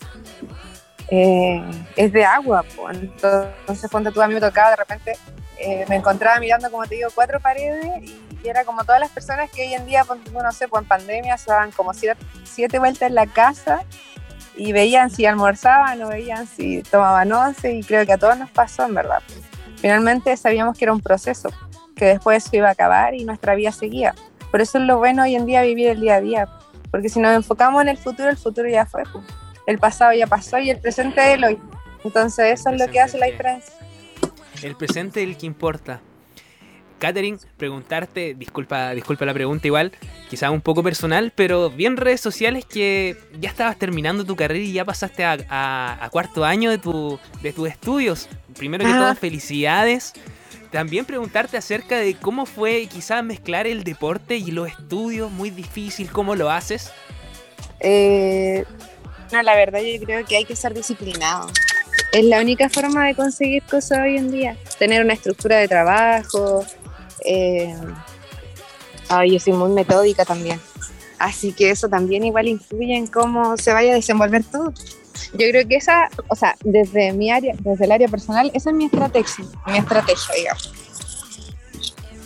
eh, 1.09 1.63
es 1.97 2.13
de 2.13 2.25
agua. 2.25 2.65
Pues. 2.75 2.99
Entonces, 2.99 3.91
cuando 3.91 4.13
tú 4.13 4.23
a 4.23 4.29
mí 4.29 4.35
me 4.35 4.41
tocaba, 4.41 4.71
de 4.71 4.77
repente 4.77 5.13
eh, 5.59 5.85
me 5.89 5.97
encontraba 5.97 6.41
mirando, 6.41 6.71
como 6.71 6.87
te 6.87 6.97
digo, 6.97 7.09
cuatro 7.15 7.41
paredes 7.41 8.03
y, 8.03 8.23
era 8.45 8.65
como 8.65 8.85
todas 8.85 9.01
las 9.01 9.11
personas 9.11 9.51
que 9.51 9.63
hoy 9.63 9.75
en 9.75 9.87
día, 9.87 10.05
no 10.33 10.53
sé, 10.53 10.69
pues 10.69 10.83
en 10.83 10.87
pandemia 10.87 11.37
se 11.37 11.51
daban 11.51 11.73
como 11.73 11.93
siete, 11.93 12.21
siete, 12.45 12.79
vueltas 12.79 13.09
en 13.09 13.17
la 13.17 13.27
casa 13.27 13.85
y 14.57 14.73
veían 14.73 15.11
si 15.11 15.27
almorzaban 15.27 16.03
o 16.03 16.09
veían 16.09 16.47
si 16.47 16.83
tomaban 16.83 17.31
once 17.33 17.73
y 17.73 17.83
creo 17.83 18.07
que 18.07 18.13
a 18.13 18.19
todos 18.19 18.39
nos 18.39 18.51
pasó, 18.51 18.85
en 18.85 18.95
verdad. 18.95 19.23
Finalmente 19.77 20.37
sabíamos 20.37 20.77
que 20.77 20.85
era 20.87 20.93
un 20.93 21.01
proceso, 21.01 21.51
que 21.95 22.07
después 22.07 22.45
se 22.45 22.57
iba 22.57 22.69
a 22.69 22.73
acabar 22.73 23.15
y 23.15 23.25
nuestra 23.25 23.55
vida 23.55 23.73
seguía. 23.73 24.15
Por 24.51 24.61
eso 24.61 24.79
es 24.79 24.85
lo 24.85 24.99
bueno 24.99 25.25
hoy 25.25 25.35
en 25.35 25.47
día 25.47 25.63
vivir 25.63 25.89
el 25.89 26.01
día 26.01 26.17
a 26.17 26.21
día, 26.21 26.49
porque 26.91 27.09
si 27.09 27.21
nos 27.21 27.35
enfocamos 27.35 27.83
en 27.83 27.89
el 27.89 27.99
futuro, 27.99 28.31
el 28.31 28.37
futuro 28.37 28.69
ya 28.69 28.87
fue. 28.87 29.03
El 29.67 29.79
pasado 29.79 30.13
ya 30.13 30.27
pasó 30.27 30.59
y 30.59 30.71
el 30.71 30.79
presente 30.79 31.21
es 31.21 31.35
el 31.35 31.45
hoy. 31.45 31.59
Entonces 32.05 32.61
eso 32.61 32.71
es 32.71 32.81
lo 32.81 32.87
que 32.89 33.01
hace 33.01 33.19
la 33.19 33.27
diferencia. 33.27 33.75
El 34.63 34.77
presente 34.77 35.23
es 35.23 35.29
el 35.29 35.37
que 35.37 35.47
importa. 35.47 36.01
Katherine, 36.99 37.39
preguntarte, 37.57 38.35
disculpa, 38.35 38.93
disculpa 38.93 39.25
la 39.25 39.35
pregunta 39.35 39.67
igual, 39.67 39.93
quizás 40.31 40.51
un 40.51 40.61
poco 40.61 40.83
personal, 40.83 41.33
pero 41.35 41.71
bien 41.71 41.97
redes 41.97 42.21
sociales 42.21 42.65
que 42.65 43.17
ya 43.41 43.51
estabas 43.51 43.79
terminando 43.79 44.25
tu 44.25 44.37
carrera 44.37 44.65
y 44.65 44.73
ya 44.73 44.85
pasaste 44.85 45.25
a, 45.25 46.09
cuarto 46.11 46.45
año 46.45 46.71
de, 46.71 46.79
tu, 46.79 47.19
de 47.43 47.53
tus 47.53 47.69
estudios. 47.69 48.29
Primero 48.57 48.85
que 48.85 48.91
todo, 48.91 49.15
felicidades. 49.15 50.15
También 50.71 51.05
preguntarte 51.05 51.57
acerca 51.57 51.99
de 51.99 52.15
cómo 52.15 52.45
fue 52.45 52.87
quizás 52.87 53.23
mezclar 53.23 53.67
el 53.67 53.85
deporte 53.85 54.37
y 54.37 54.51
los 54.51 54.69
estudios, 54.69 55.31
muy 55.31 55.51
difícil, 55.51 56.11
cómo 56.11 56.35
lo 56.35 56.51
haces. 56.51 56.93
Eh, 57.81 58.65
no, 59.33 59.43
la 59.43 59.55
verdad 59.55 59.81
yo 59.81 60.05
creo 60.05 60.25
que 60.25 60.37
hay 60.37 60.45
que 60.45 60.57
ser 60.57 60.75
disciplinado. 60.75 61.49
Es 62.13 62.25
la 62.25 62.41
única 62.41 62.69
forma 62.69 63.07
de 63.07 63.15
conseguir 63.15 63.63
cosas 63.65 63.99
hoy 64.01 64.17
en 64.17 64.31
día. 64.31 64.57
Tener 64.79 65.05
una 65.05 65.15
estructura 65.15 65.59
de 65.59 65.69
trabajo. 65.69 66.65
Eh, 67.27 67.75
ay, 69.09 69.33
yo 69.33 69.41
soy 69.41 69.53
muy 69.53 69.71
metódica 69.71 70.25
también. 70.25 70.61
Así 71.19 71.53
que 71.53 71.71
eso 71.71 71.89
también 71.89 72.25
igual 72.25 72.49
influye 72.49 72.97
en 72.97 73.07
cómo 73.07 73.57
se 73.57 73.73
vaya 73.73 73.93
a 73.93 73.95
desenvolver 73.97 74.45
todo. 74.45 74.73
Yo 75.33 75.49
creo 75.51 75.67
que 75.67 75.77
esa, 75.77 76.09
o 76.29 76.37
sea, 76.37 76.57
desde 76.63 77.13
mi 77.13 77.31
área, 77.31 77.55
desde 77.59 77.87
el 77.87 77.93
área 77.93 78.09
personal, 78.09 78.51
esa 78.55 78.71
es 78.71 78.77
mi 78.77 78.87
estrategia, 78.87 79.45
mi 79.67 79.79
estrategia, 79.79 80.35
digamos. 80.35 80.73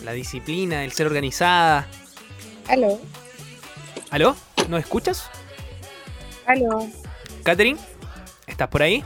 La 0.03 0.11
disciplina, 0.13 0.83
el 0.83 0.91
ser 0.91 1.07
organizada. 1.07 1.87
¿Aló? 2.67 2.99
¿Aló? 4.09 4.35
¿No 4.67 4.77
escuchas? 4.77 5.29
Aló. 6.45 6.87
Catherine, 7.43 7.79
¿estás 8.45 8.67
por 8.67 8.83
ahí? 8.83 9.03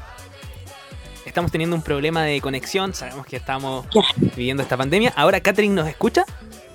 Estamos 1.25 1.51
teniendo 1.51 1.75
un 1.75 1.81
problema 1.81 2.23
de 2.23 2.39
conexión, 2.39 2.93
sabemos 2.93 3.25
que 3.25 3.35
estamos 3.37 3.87
viviendo 4.35 4.61
esta 4.61 4.77
pandemia. 4.77 5.11
Ahora, 5.15 5.41
Catherine, 5.41 5.73
¿nos 5.73 5.87
escucha? 5.87 6.23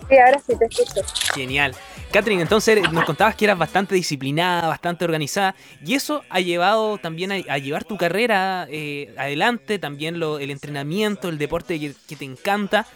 Sí, 0.09 0.19
ahora 0.19 0.41
sí 0.45 0.55
te 0.59 0.67
escucho. 0.67 1.03
Genial. 1.35 1.75
Catherine, 2.11 2.43
entonces 2.43 2.91
nos 2.91 3.05
contabas 3.05 3.37
que 3.37 3.45
eras 3.45 3.57
bastante 3.57 3.95
disciplinada, 3.95 4.67
bastante 4.67 5.05
organizada, 5.05 5.55
y 5.85 5.95
eso 5.95 6.25
ha 6.29 6.41
llevado 6.41 6.99
también 6.99 7.31
a, 7.31 7.59
llevar 7.59 7.85
tu 7.85 7.97
carrera 7.97 8.67
eh, 8.69 9.15
adelante, 9.17 9.79
también 9.79 10.19
lo, 10.19 10.41
el 10.41 10.51
entrenamiento, 10.51 11.29
el 11.29 11.39
deporte 11.39 11.79
que, 11.79 12.17
te 12.17 12.25
encanta. 12.25 12.87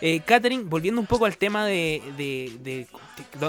Eh, 0.00 0.20
Catherine, 0.20 0.62
volviendo 0.64 1.00
un 1.00 1.08
poco 1.08 1.26
al 1.26 1.36
tema 1.36 1.66
de, 1.66 2.00
de, 2.16 2.86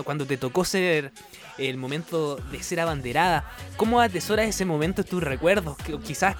cuando 0.03 0.25
te 0.25 0.37
tocó 0.37 0.65
ser 0.65 1.11
el 1.59 1.77
momento 1.77 2.37
de 2.37 2.63
ser 2.63 2.79
abanderada. 2.79 3.51
¿Cómo 3.77 4.01
atesoras 4.01 4.47
ese 4.47 4.65
momento 4.65 5.01
en 5.01 5.07
tus 5.07 5.21
recuerdos? 5.21 5.77
Quizás 6.03 6.35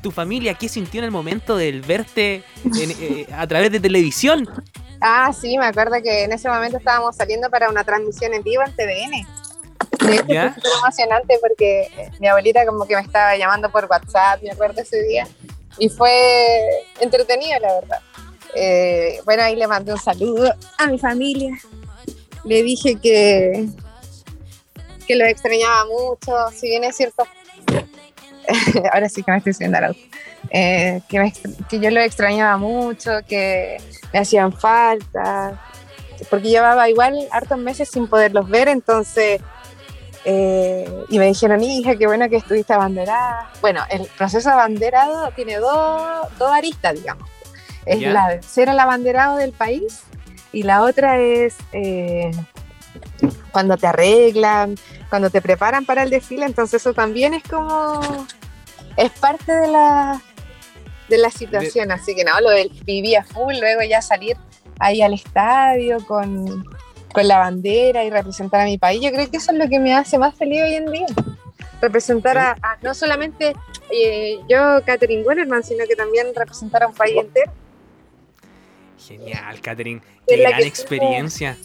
tu 0.00 0.10
familia, 0.10 0.54
¿qué 0.54 0.68
sintió 0.68 1.00
en 1.00 1.04
el 1.04 1.10
momento 1.10 1.56
del 1.56 1.82
verte 1.82 2.44
eh, 2.78 3.26
a 3.32 3.46
través 3.46 3.72
de 3.72 3.80
televisión? 3.80 4.48
Ah, 5.00 5.32
sí, 5.32 5.58
me 5.58 5.66
acuerdo 5.66 5.96
que 6.02 6.24
en 6.24 6.32
ese 6.32 6.48
momento 6.48 6.78
estábamos 6.78 7.16
saliendo 7.16 7.50
para 7.50 7.68
una 7.68 7.84
transmisión 7.84 8.34
en 8.34 8.42
vivo 8.42 8.62
en 8.62 8.72
TVN. 8.74 9.26
De 10.06 10.14
hecho, 10.16 10.60
fue 10.60 10.70
emocionante 10.78 11.38
porque 11.40 11.82
eh, 11.82 12.10
mi 12.20 12.28
abuelita 12.28 12.64
como 12.66 12.86
que 12.86 12.94
me 12.94 13.02
estaba 13.02 13.36
llamando 13.36 13.70
por 13.70 13.86
WhatsApp, 13.86 14.42
me 14.42 14.50
acuerdo 14.50 14.80
ese 14.80 15.02
día, 15.02 15.26
y 15.78 15.88
fue 15.88 16.84
entretenido, 17.00 17.58
la 17.60 17.80
verdad. 17.80 17.98
Eh, 18.54 19.20
bueno, 19.24 19.42
ahí 19.42 19.56
le 19.56 19.66
mandé 19.66 19.92
un 19.92 19.98
saludo 19.98 20.54
a 20.78 20.86
mi 20.86 20.98
familia. 20.98 21.58
Le 22.44 22.62
dije 22.62 22.96
que, 22.96 23.66
que 25.06 25.16
lo 25.16 25.26
extrañaba 25.26 25.84
mucho, 25.86 26.32
si 26.54 26.68
bien 26.68 26.84
es 26.84 26.96
cierto, 26.96 27.26
ahora 28.92 29.08
sí 29.08 29.22
que 29.22 29.30
me 29.30 29.38
estoy 29.38 29.52
subiendo 29.52 29.78
al 29.78 29.96
eh, 30.50 31.00
que, 31.08 31.32
que 31.68 31.80
yo 31.80 31.90
lo 31.90 32.00
extrañaba 32.00 32.56
mucho, 32.56 33.10
que 33.28 33.78
me 34.12 34.20
hacían 34.20 34.52
falta, 34.52 35.60
porque 36.30 36.48
llevaba 36.48 36.88
igual 36.88 37.16
hartos 37.30 37.58
meses 37.58 37.88
sin 37.88 38.06
poderlos 38.06 38.48
ver, 38.48 38.68
entonces, 38.68 39.40
eh, 40.24 40.88
y 41.08 41.18
me 41.18 41.26
dijeron, 41.26 41.62
hija, 41.62 41.96
qué 41.96 42.06
bueno 42.06 42.28
que 42.28 42.36
estuviste 42.36 42.72
abanderada. 42.72 43.50
Bueno, 43.60 43.82
el 43.90 44.06
proceso 44.16 44.48
de 44.48 44.54
abanderado 44.54 45.30
tiene 45.32 45.56
dos, 45.56 46.28
dos 46.38 46.50
aristas, 46.50 46.94
digamos. 46.94 47.28
Es 47.84 48.02
la 48.02 48.28
de 48.28 48.42
ser 48.42 48.68
el 48.68 48.80
abanderado 48.80 49.36
del 49.36 49.52
país 49.52 50.02
y 50.52 50.64
la 50.64 50.82
otra 50.82 51.18
es 51.18 51.54
eh, 51.72 52.32
cuando 53.52 53.76
te 53.76 53.86
arreglan, 53.86 54.76
cuando 55.08 55.30
te 55.30 55.40
preparan 55.40 55.84
para 55.84 56.02
el 56.02 56.10
desfile, 56.10 56.46
entonces 56.46 56.82
eso 56.82 56.92
también 56.92 57.34
es 57.34 57.42
como, 57.44 58.00
es 58.96 59.10
parte 59.12 59.52
de 59.52 59.68
la, 59.68 60.20
de 61.08 61.18
la 61.18 61.30
situación, 61.30 61.90
así 61.90 62.14
que 62.14 62.24
no, 62.24 62.38
lo 62.40 62.50
del 62.50 62.70
vivía 62.84 63.24
full, 63.24 63.54
luego 63.58 63.82
ya 63.82 64.02
salir 64.02 64.36
ahí 64.78 65.02
al 65.02 65.14
estadio 65.14 66.04
con, 66.06 66.64
con 67.12 67.28
la 67.28 67.38
bandera 67.38 68.04
y 68.04 68.10
representar 68.10 68.60
a 68.60 68.64
mi 68.64 68.78
país, 68.78 69.00
yo 69.02 69.10
creo 69.10 69.30
que 69.30 69.38
eso 69.38 69.52
es 69.52 69.58
lo 69.58 69.68
que 69.68 69.78
me 69.78 69.94
hace 69.94 70.18
más 70.18 70.34
feliz 70.34 70.62
hoy 70.62 70.74
en 70.74 70.92
día, 70.92 71.06
representar 71.80 72.36
a, 72.38 72.56
no 72.82 72.94
solamente 72.94 73.54
eh, 73.90 74.38
yo, 74.48 74.82
Catherine 74.84 75.22
Wellerman, 75.22 75.62
sino 75.62 75.86
que 75.86 75.96
también 75.96 76.26
representar 76.34 76.82
a 76.82 76.88
un 76.88 76.94
país 76.94 77.16
entero. 77.16 77.52
Genial, 78.98 79.60
Catherine, 79.60 80.02
qué 80.26 80.36
gran 80.38 80.62
experiencia 80.62 81.56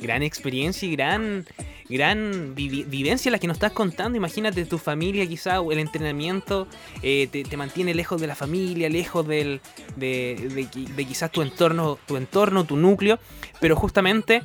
gran 0.00 0.22
experiencia 0.22 0.86
y 0.88 0.92
gran, 0.92 1.46
gran 1.88 2.54
vivencia 2.54 3.30
la 3.30 3.38
que 3.38 3.46
nos 3.46 3.56
estás 3.56 3.72
contando. 3.72 4.16
Imagínate 4.16 4.64
tu 4.64 4.78
familia, 4.78 5.26
quizá 5.26 5.58
el 5.70 5.78
entrenamiento 5.78 6.66
eh, 7.02 7.28
te, 7.28 7.56
mantiene 7.56 7.94
lejos 7.94 8.20
de 8.20 8.26
la 8.26 8.34
familia, 8.34 8.88
lejos 8.88 9.26
del, 9.26 9.60
de, 9.96 10.68
quizás 10.96 11.30
tu 11.30 11.42
entorno, 11.42 11.98
tu 12.06 12.16
entorno, 12.16 12.64
tu 12.64 12.76
núcleo, 12.76 13.18
pero 13.60 13.76
justamente 13.76 14.42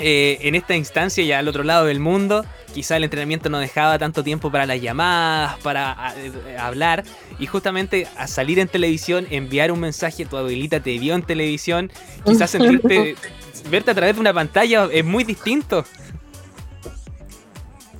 eh, 0.00 0.38
en 0.42 0.54
esta 0.54 0.74
instancia 0.74 1.22
ya 1.24 1.38
al 1.38 1.48
otro 1.48 1.62
lado 1.62 1.84
del 1.86 2.00
mundo, 2.00 2.44
quizá 2.72 2.96
el 2.96 3.04
entrenamiento 3.04 3.50
no 3.50 3.58
dejaba 3.58 3.98
tanto 3.98 4.24
tiempo 4.24 4.50
para 4.50 4.66
las 4.66 4.80
llamadas, 4.80 5.58
para 5.58 6.14
eh, 6.16 6.56
hablar, 6.58 7.04
y 7.38 7.46
justamente 7.46 8.08
a 8.16 8.26
salir 8.26 8.58
en 8.58 8.68
televisión, 8.68 9.26
enviar 9.30 9.70
un 9.70 9.80
mensaje, 9.80 10.24
tu 10.24 10.36
abuelita 10.36 10.80
te 10.80 10.98
vio 10.98 11.14
en 11.14 11.22
televisión, 11.22 11.92
quizás 12.24 12.50
sentirte 12.50 13.16
verte 13.70 13.90
a 13.90 13.94
través 13.94 14.14
de 14.14 14.20
una 14.20 14.32
pantalla 14.32 14.88
es 14.90 15.04
muy 15.04 15.24
distinto. 15.24 15.84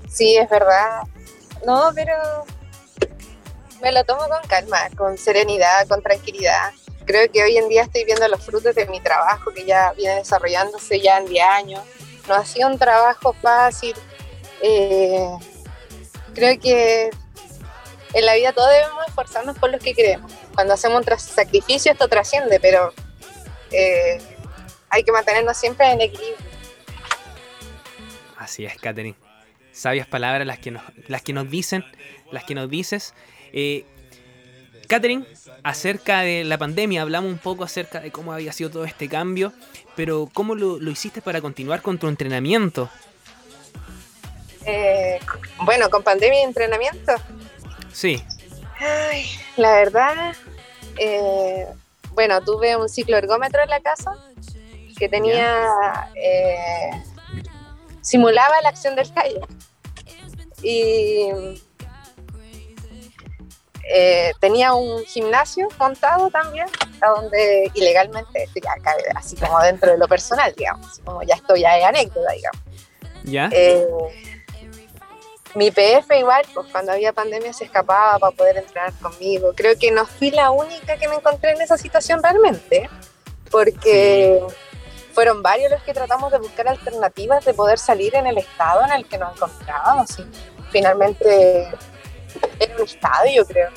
Sí, 0.08 0.36
es 0.36 0.48
verdad. 0.48 1.02
No, 1.66 1.90
pero 1.94 2.14
me 3.82 3.92
lo 3.92 4.04
tomo 4.04 4.20
con 4.20 4.48
calma, 4.48 4.78
con 4.96 5.16
serenidad, 5.18 5.86
con 5.88 6.02
tranquilidad. 6.02 6.72
Creo 7.10 7.28
que 7.28 7.42
hoy 7.42 7.56
en 7.56 7.68
día 7.68 7.82
estoy 7.82 8.04
viendo 8.04 8.28
los 8.28 8.40
frutos 8.40 8.72
de 8.72 8.86
mi 8.86 9.00
trabajo 9.00 9.50
que 9.52 9.64
ya 9.64 9.92
viene 9.94 10.14
desarrollándose 10.14 11.00
ya 11.00 11.18
en 11.18 11.26
10 11.26 11.44
años. 11.44 11.80
No 12.28 12.34
ha 12.34 12.44
sido 12.44 12.68
un 12.68 12.78
trabajo 12.78 13.32
fácil. 13.32 13.96
Eh, 14.62 15.28
creo 16.32 16.60
que 16.60 17.10
en 18.12 18.26
la 18.26 18.36
vida 18.36 18.52
todos 18.52 18.70
debemos 18.70 19.04
esforzarnos 19.08 19.58
por 19.58 19.72
los 19.72 19.82
que 19.82 19.92
queremos. 19.92 20.32
Cuando 20.54 20.74
hacemos 20.74 21.04
un 21.04 21.18
sacrificio 21.18 21.90
esto 21.90 22.06
trasciende, 22.06 22.60
pero 22.60 22.94
eh, 23.72 24.20
hay 24.88 25.02
que 25.02 25.10
mantenernos 25.10 25.56
siempre 25.56 25.90
en 25.90 26.02
equilibrio. 26.02 26.36
Así 28.36 28.66
es, 28.66 28.76
Katherine. 28.76 29.16
Sabias 29.72 30.06
palabras 30.06 30.46
las 30.46 30.60
que 30.60 30.70
nos, 30.70 30.84
las 31.08 31.22
que 31.22 31.32
nos 31.32 31.50
dicen, 31.50 31.84
las 32.30 32.44
que 32.44 32.54
nos 32.54 32.70
dices. 32.70 33.14
Eh, 33.52 33.84
Katherine, 34.90 35.24
acerca 35.62 36.22
de 36.22 36.42
la 36.42 36.58
pandemia, 36.58 37.02
hablamos 37.02 37.30
un 37.30 37.38
poco 37.38 37.62
acerca 37.62 38.00
de 38.00 38.10
cómo 38.10 38.32
había 38.32 38.52
sido 38.52 38.70
todo 38.70 38.84
este 38.84 39.08
cambio, 39.08 39.52
pero 39.94 40.28
¿cómo 40.32 40.56
lo, 40.56 40.78
hiciste 40.90 41.22
para 41.22 41.40
continuar 41.40 41.80
con 41.80 41.96
tu 41.96 42.08
entrenamiento? 42.08 42.90
Eh, 44.66 45.20
bueno, 45.58 45.88
con 45.90 46.02
pandemia 46.02 46.40
y 46.40 46.42
entrenamiento. 46.42 47.12
Sí. 47.92 48.20
Ay, 48.80 49.26
la 49.56 49.74
verdad, 49.74 50.34
eh, 50.98 51.66
bueno, 52.10 52.40
tuve 52.40 52.76
un 52.76 52.88
ciclo 52.88 53.16
ergómetro 53.16 53.62
en 53.62 53.70
la 53.70 53.78
casa 53.78 54.10
que 54.98 55.08
tenía, 55.08 56.10
eh, 56.16 56.90
simulaba 58.00 58.60
la 58.62 58.70
acción 58.70 58.96
del 58.96 59.08
kayak. 59.14 59.48
Y 60.64 61.28
eh, 63.92 64.32
tenía 64.38 64.74
un 64.74 65.04
gimnasio 65.04 65.68
montado 65.78 66.30
también, 66.30 66.66
a 67.00 67.08
donde 67.08 67.70
ilegalmente, 67.74 68.48
así 69.16 69.36
como 69.36 69.58
dentro 69.60 69.90
de 69.90 69.98
lo 69.98 70.06
personal, 70.06 70.54
digamos, 70.56 71.00
como 71.04 71.22
ya 71.22 71.34
estoy, 71.34 71.62
ya 71.62 71.78
es 71.78 71.84
anécdota, 71.84 72.32
digamos. 72.32 72.60
¿Ya? 73.24 73.48
Eh, 73.52 73.86
mi 75.54 75.72
PF 75.72 76.16
igual, 76.16 76.44
pues 76.54 76.68
cuando 76.70 76.92
había 76.92 77.12
pandemia 77.12 77.52
se 77.52 77.64
escapaba 77.64 78.18
para 78.18 78.36
poder 78.36 78.58
entrenar 78.58 78.92
conmigo. 79.00 79.52
Creo 79.56 79.76
que 79.76 79.90
no 79.90 80.06
fui 80.06 80.30
la 80.30 80.52
única 80.52 80.96
que 80.96 81.08
me 81.08 81.16
encontré 81.16 81.50
en 81.50 81.60
esa 81.60 81.76
situación 81.76 82.22
realmente, 82.22 82.88
porque 83.50 84.40
fueron 85.12 85.42
varios 85.42 85.72
los 85.72 85.82
que 85.82 85.92
tratamos 85.92 86.30
de 86.30 86.38
buscar 86.38 86.68
alternativas 86.68 87.44
de 87.44 87.54
poder 87.54 87.78
salir 87.78 88.14
en 88.14 88.28
el 88.28 88.38
estado 88.38 88.84
en 88.84 88.92
el 88.92 89.06
que 89.06 89.18
nos 89.18 89.34
encontrábamos. 89.34 90.18
Y 90.20 90.26
finalmente 90.70 91.68
era 92.58 92.76
un 92.76 92.82
estadio, 92.82 93.44
creo. 93.46 93.70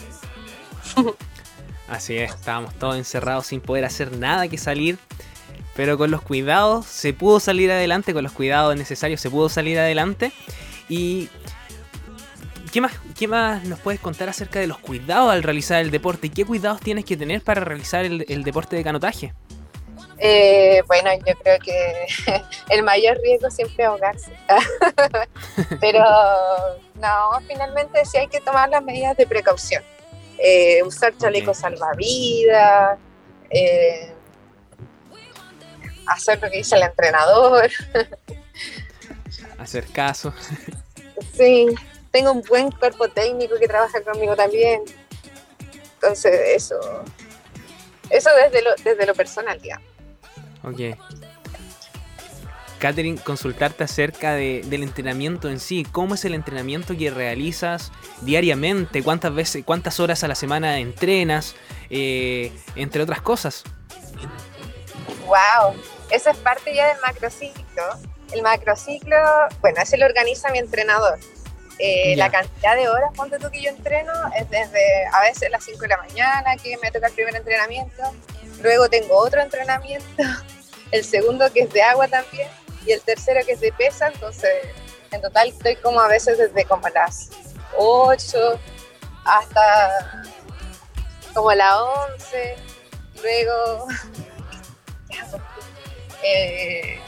Así 1.87 2.17
es, 2.17 2.33
estábamos 2.33 2.73
todos 2.75 2.97
encerrados 2.97 3.47
sin 3.47 3.61
poder 3.61 3.85
hacer 3.85 4.17
nada 4.17 4.47
que 4.47 4.57
salir. 4.57 4.97
Pero 5.75 5.97
con 5.97 6.11
los 6.11 6.21
cuidados 6.21 6.85
se 6.85 7.13
pudo 7.13 7.39
salir 7.39 7.71
adelante, 7.71 8.13
con 8.13 8.23
los 8.23 8.31
cuidados 8.31 8.75
necesarios 8.75 9.19
se 9.21 9.29
pudo 9.29 9.49
salir 9.49 9.79
adelante. 9.79 10.31
Y 10.87 11.29
¿Qué 12.73 12.81
más, 12.81 12.93
¿Qué 13.15 13.27
más 13.27 13.63
nos 13.65 13.79
puedes 13.79 14.01
contar 14.01 14.29
acerca 14.29 14.59
de 14.59 14.65
los 14.65 14.79
cuidados 14.79 15.31
al 15.31 15.43
realizar 15.43 15.79
el 15.79 15.91
deporte? 15.91 16.29
¿Qué 16.29 16.43
cuidados 16.43 16.79
tienes 16.79 17.05
que 17.05 17.15
tener 17.15 17.43
para 17.43 17.61
realizar 17.61 18.03
el, 18.03 18.25
el 18.27 18.43
deporte 18.43 18.75
de 18.75 18.83
canotaje? 18.83 19.31
Eh, 20.25 20.81
bueno, 20.88 21.09
yo 21.25 21.36
creo 21.36 21.59
que 21.59 22.05
el 22.69 22.81
mayor 22.81 23.17
riesgo 23.21 23.51
siempre 23.51 23.83
es 23.83 23.89
ahogarse. 23.89 24.31
Pero 25.81 26.01
no, 26.95 27.41
finalmente 27.45 28.05
sí 28.05 28.17
hay 28.17 28.29
que 28.29 28.39
tomar 28.39 28.69
las 28.69 28.81
medidas 28.81 29.17
de 29.17 29.27
precaución. 29.27 29.83
Eh, 30.38 30.81
usar 30.83 31.13
chalecos 31.17 31.57
salvavidas, 31.57 32.97
eh, 33.49 34.13
hacer 36.07 36.41
lo 36.41 36.49
que 36.49 36.57
dice 36.57 36.77
el 36.77 36.83
entrenador. 36.83 37.69
Hacer 39.59 39.86
caso. 39.88 40.33
Sí, 41.38 41.67
tengo 42.12 42.31
un 42.31 42.41
buen 42.41 42.71
cuerpo 42.71 43.07
técnico 43.07 43.55
que 43.59 43.67
trabaja 43.67 44.01
conmigo 44.01 44.36
también. 44.36 44.81
Entonces, 45.95 46.33
eso, 46.55 46.75
eso 48.09 48.29
desde 48.36 48.62
lo, 48.62 48.71
desde 48.83 49.05
lo 49.05 49.13
personal, 49.13 49.62
digamos. 49.62 49.92
Ok. 50.63 50.97
Catherine, 52.80 53.17
consultarte 53.17 53.86
acerca 53.86 54.34
de, 54.34 54.62
del 54.65 54.84
entrenamiento 54.84 55.49
en 55.49 55.62
sí. 55.62 55.86
¿Cómo 55.89 56.15
es 56.15 56.26
el 56.26 56.34
entrenamiento 56.34 56.97
que 56.97 57.12
realizas 57.12 57.93
diariamente? 58.21 59.02
¿Cuántas 59.02 59.34
veces, 59.34 59.63
cuántas 59.63 60.02
horas 60.02 60.23
a 60.26 60.28
la 60.28 60.36
semana 60.36 60.80
entrenas? 60.80 61.56
Eh, 61.89 62.52
entre 62.76 63.02
otras 63.02 63.21
cosas. 63.21 63.63
Wow, 65.26 65.76
eso 66.12 66.32
es 66.32 66.38
parte 66.39 66.76
ya 66.76 66.88
del 66.88 66.97
macrociclo. 66.99 67.84
El 68.34 68.41
macrociclo, 68.41 69.15
bueno, 69.62 69.82
ese 69.82 69.97
lo 69.97 70.06
organiza 70.06 70.49
mi 70.52 70.58
entrenador. 70.58 71.17
Eh, 71.80 72.15
la 72.17 72.30
cantidad 72.30 72.76
de 72.76 72.89
horas, 72.89 73.12
ponte 73.15 73.39
tú 73.39 73.49
que 73.49 73.62
yo 73.62 73.69
entreno, 73.69 74.12
es 74.38 74.49
desde 74.49 75.06
a 75.12 75.21
veces 75.21 75.49
las 75.52 75.63
5 75.63 75.80
de 75.80 75.88
la 75.88 75.97
mañana, 75.97 76.56
que 76.62 76.78
me 76.84 76.91
toca 76.91 77.08
el 77.08 77.13
primer 77.13 77.36
entrenamiento. 77.36 78.04
Luego 78.63 78.89
tengo 78.89 79.17
otro 79.17 79.41
entrenamiento, 79.41 80.08
el 80.91 81.04
segundo 81.04 81.52
que 81.52 81.62
es 81.63 81.69
de 81.73 81.82
agua 81.82 82.08
también, 82.08 82.47
y 82.86 82.93
el 82.93 83.02
tercero 83.02 83.45
que 83.45 83.52
es 83.52 83.60
de 83.60 83.73
pesa. 83.73 84.08
Entonces, 84.08 84.52
en 85.12 85.21
total 85.21 85.49
estoy 85.49 85.76
como 85.76 85.99
a 85.99 86.08
veces 86.08 86.38
desde 86.38 86.63
como 86.65 86.88
las 86.89 87.30
8 87.78 88.60
hasta 89.26 90.23
como 91.34 91.52
las 91.52 91.76
11. 91.76 92.56
Luego, 93.21 93.88
pues, 95.08 95.41
eh, 96.23 96.99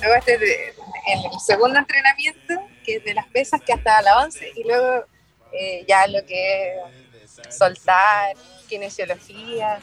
luego 0.00 0.14
este 0.16 0.74
el 1.06 1.40
segundo 1.44 1.78
entrenamiento, 1.78 2.66
que 2.82 2.96
es 2.96 3.04
de 3.04 3.12
las 3.12 3.26
pesas, 3.26 3.60
que 3.60 3.74
hasta 3.74 4.00
las 4.00 4.24
11, 4.24 4.52
y 4.56 4.64
luego 4.64 5.04
eh, 5.52 5.84
ya 5.86 6.06
lo 6.06 6.24
que 6.24 6.76
es 7.22 7.56
soltar, 7.56 8.34
kinesiología, 8.68 9.80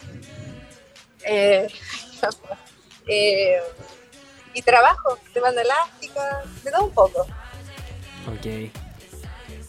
eh, 1.26 1.68
eh, 3.08 3.58
y 4.54 4.62
trabajo, 4.62 5.18
de 5.34 5.40
banda 5.40 5.62
elástica, 5.62 6.44
de 6.64 6.72
todo 6.72 6.86
un 6.86 6.94
poco. 6.94 7.22
Ok. 8.28 8.72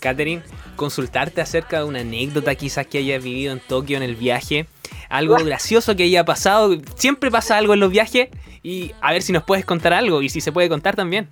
Catherine, 0.00 0.42
consultarte 0.76 1.40
acerca 1.40 1.78
de 1.78 1.84
una 1.84 2.00
anécdota 2.00 2.54
quizás 2.54 2.86
que 2.86 2.98
hayas 2.98 3.22
vivido 3.22 3.52
en 3.52 3.60
Tokio 3.60 3.96
en 3.96 4.02
el 4.02 4.16
viaje. 4.16 4.66
Algo 5.08 5.36
gracioso 5.36 5.94
que 5.94 6.04
haya 6.04 6.24
pasado. 6.24 6.76
Siempre 6.96 7.30
pasa 7.30 7.56
algo 7.56 7.74
en 7.74 7.80
los 7.80 7.90
viajes. 7.90 8.30
Y 8.62 8.94
a 9.00 9.12
ver 9.12 9.22
si 9.22 9.32
nos 9.32 9.44
puedes 9.44 9.64
contar 9.64 9.92
algo. 9.92 10.22
Y 10.22 10.28
si 10.28 10.40
se 10.40 10.50
puede 10.52 10.68
contar 10.68 10.96
también. 10.96 11.28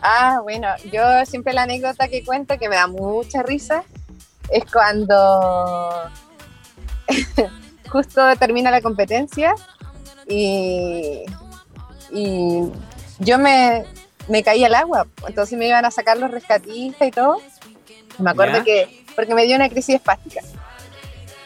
Ah, 0.00 0.40
bueno, 0.42 0.68
yo 0.92 1.02
siempre 1.26 1.52
la 1.52 1.62
anécdota 1.62 2.08
que 2.08 2.24
cuento 2.24 2.58
que 2.58 2.68
me 2.68 2.76
da 2.76 2.86
mucha 2.86 3.42
risa 3.42 3.84
es 4.50 4.64
cuando 4.70 6.10
justo 7.90 8.22
termina 8.38 8.70
la 8.70 8.80
competencia 8.80 9.54
y, 10.26 11.22
y 12.10 12.62
yo 13.18 13.38
me, 13.38 13.84
me 14.28 14.42
caí 14.42 14.64
al 14.64 14.74
agua, 14.74 15.06
entonces 15.28 15.58
me 15.58 15.68
iban 15.68 15.84
a 15.84 15.90
sacar 15.90 16.16
los 16.18 16.30
rescatistas 16.30 17.08
y 17.08 17.10
todo. 17.10 17.40
Me 18.18 18.30
acuerdo 18.30 18.58
Ya. 18.58 18.64
que, 18.64 19.04
porque 19.16 19.34
me 19.34 19.44
dio 19.44 19.56
una 19.56 19.68
crisis 19.68 19.96
espástica. 19.96 20.40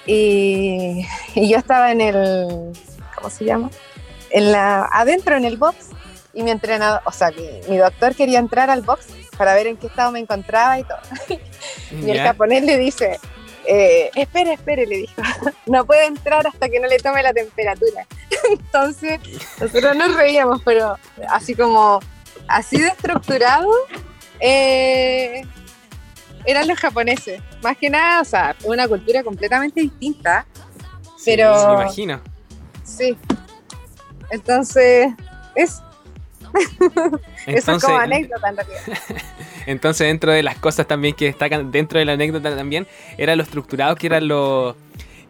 Y, 0.07 1.05
y 1.35 1.49
yo 1.49 1.59
estaba 1.59 1.93
en 1.93 2.01
el, 2.01 2.73
¿cómo 3.17 3.31
se 3.31 3.45
llama? 3.45 3.71
En 4.31 4.53
la, 4.53 4.85
adentro 4.93 5.37
en 5.37 5.45
el 5.45 5.57
box 5.57 5.89
y 6.35 6.43
mi 6.43 6.51
entrenador, 6.51 7.01
o 7.05 7.13
sea, 7.13 7.31
mi, 7.31 7.49
mi 7.69 7.77
doctor 7.79 8.15
quería 8.15 8.39
entrar 8.39 8.71
al 8.71 8.83
box 8.83 9.07
para 9.37 9.55
ver 9.55 9.67
en 9.67 9.77
qué 9.77 9.87
estado 9.87 10.11
me 10.13 10.19
encontraba 10.21 10.79
y 10.79 10.85
todo. 10.85 10.99
Y 11.91 12.11
el 12.11 12.21
japonés 12.21 12.65
le 12.65 12.77
dice, 12.77 13.19
eh, 13.71 14.11
espere, 14.15 14.55
espere, 14.55 14.87
le 14.87 14.97
dijo, 14.97 15.21
no 15.67 15.85
puede 15.85 16.07
entrar 16.07 16.47
hasta 16.47 16.71
que 16.71 16.81
no 16.81 16.89
le 16.89 16.99
tome 16.99 17.23
la 17.23 17.35
temperatura. 17.35 18.07
Entonces, 18.51 19.21
nosotros 19.61 19.95
nos 19.95 20.17
reíamos, 20.17 20.63
pero 20.65 20.97
así 21.29 21.55
como, 21.55 22.01
así 22.49 22.81
de 22.81 22.89
estructurado, 22.89 23.71
eh, 24.41 25.43
eran 26.47 26.67
los 26.67 26.79
japoneses. 26.79 27.43
Más 27.63 27.77
que 27.77 27.91
nada, 27.91 28.23
o 28.23 28.25
sea, 28.25 28.57
una 28.65 28.89
cultura 28.89 29.23
completamente 29.23 29.83
distinta. 29.83 30.47
Sí, 31.19 31.33
pero- 31.37 31.77
me 31.77 31.83
imagino. 31.83 32.23
Sí. 32.85 33.19
Entonces, 34.31 35.13
es, 35.55 35.83
eso 36.99 37.21
es 37.47 37.57
Entonces, 37.59 37.89
como 37.89 37.99
anécdota 37.99 38.49
en 38.49 38.57
realidad. 38.57 38.81
entonces, 39.67 40.07
dentro 40.07 40.33
de 40.33 40.43
las 40.43 40.57
cosas 40.59 40.87
también 40.87 41.15
que 41.15 41.27
destacan 41.27 41.71
dentro 41.71 41.99
de 41.99 42.05
la 42.05 42.13
anécdota 42.13 42.55
también, 42.57 42.87
era 43.17 43.37
lo 43.37 43.43
estructurado 43.43 43.95
que 43.97 44.07
eran 44.07 44.29
los 44.29 44.75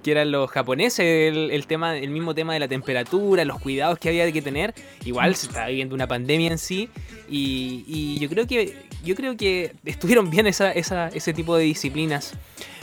que 0.03 0.13
eran 0.13 0.31
los 0.31 0.49
japoneses, 0.51 1.01
el, 1.35 1.51
el 1.51 1.67
tema, 1.67 1.97
el 1.97 2.11
mismo 2.11 2.33
tema 2.33 2.55
de 2.55 2.61
la 2.61 2.69
temperatura, 2.69 3.45
los 3.45 3.59
cuidados 3.61 3.99
que 3.99 4.09
había 4.09 4.31
que 4.31 4.41
tener. 4.41 4.73
Igual 5.05 5.35
se 5.35 5.49
estaba 5.49 5.67
viviendo 5.67 5.93
una 5.95 6.07
pandemia 6.07 6.53
en 6.53 6.59
sí. 6.59 6.89
Y, 7.29 7.85
y 7.89 8.19
yo 8.21 8.29
creo 8.29 8.47
que 8.47 8.77
yo 9.05 9.17
creo 9.17 9.37
que 9.37 9.75
estuvieron 9.85 10.31
bien 10.31 10.47
esa, 10.47 10.71
esa- 10.71 11.09
ese 11.09 11.33
tipo 11.35 11.57
de 11.57 11.65
disciplinas. 11.65 12.33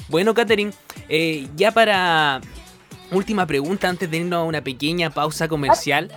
Bueno, 0.09 0.33
Katherine, 0.33 0.71
eh, 1.07 1.47
ya 1.55 1.71
para 1.71 2.41
última 3.11 3.45
pregunta 3.47 3.87
antes 3.87 4.11
de 4.11 4.17
irnos 4.17 4.39
a 4.39 4.43
una 4.43 4.61
pequeña 4.61 5.09
pausa 5.09 5.47
comercial, 5.47 6.11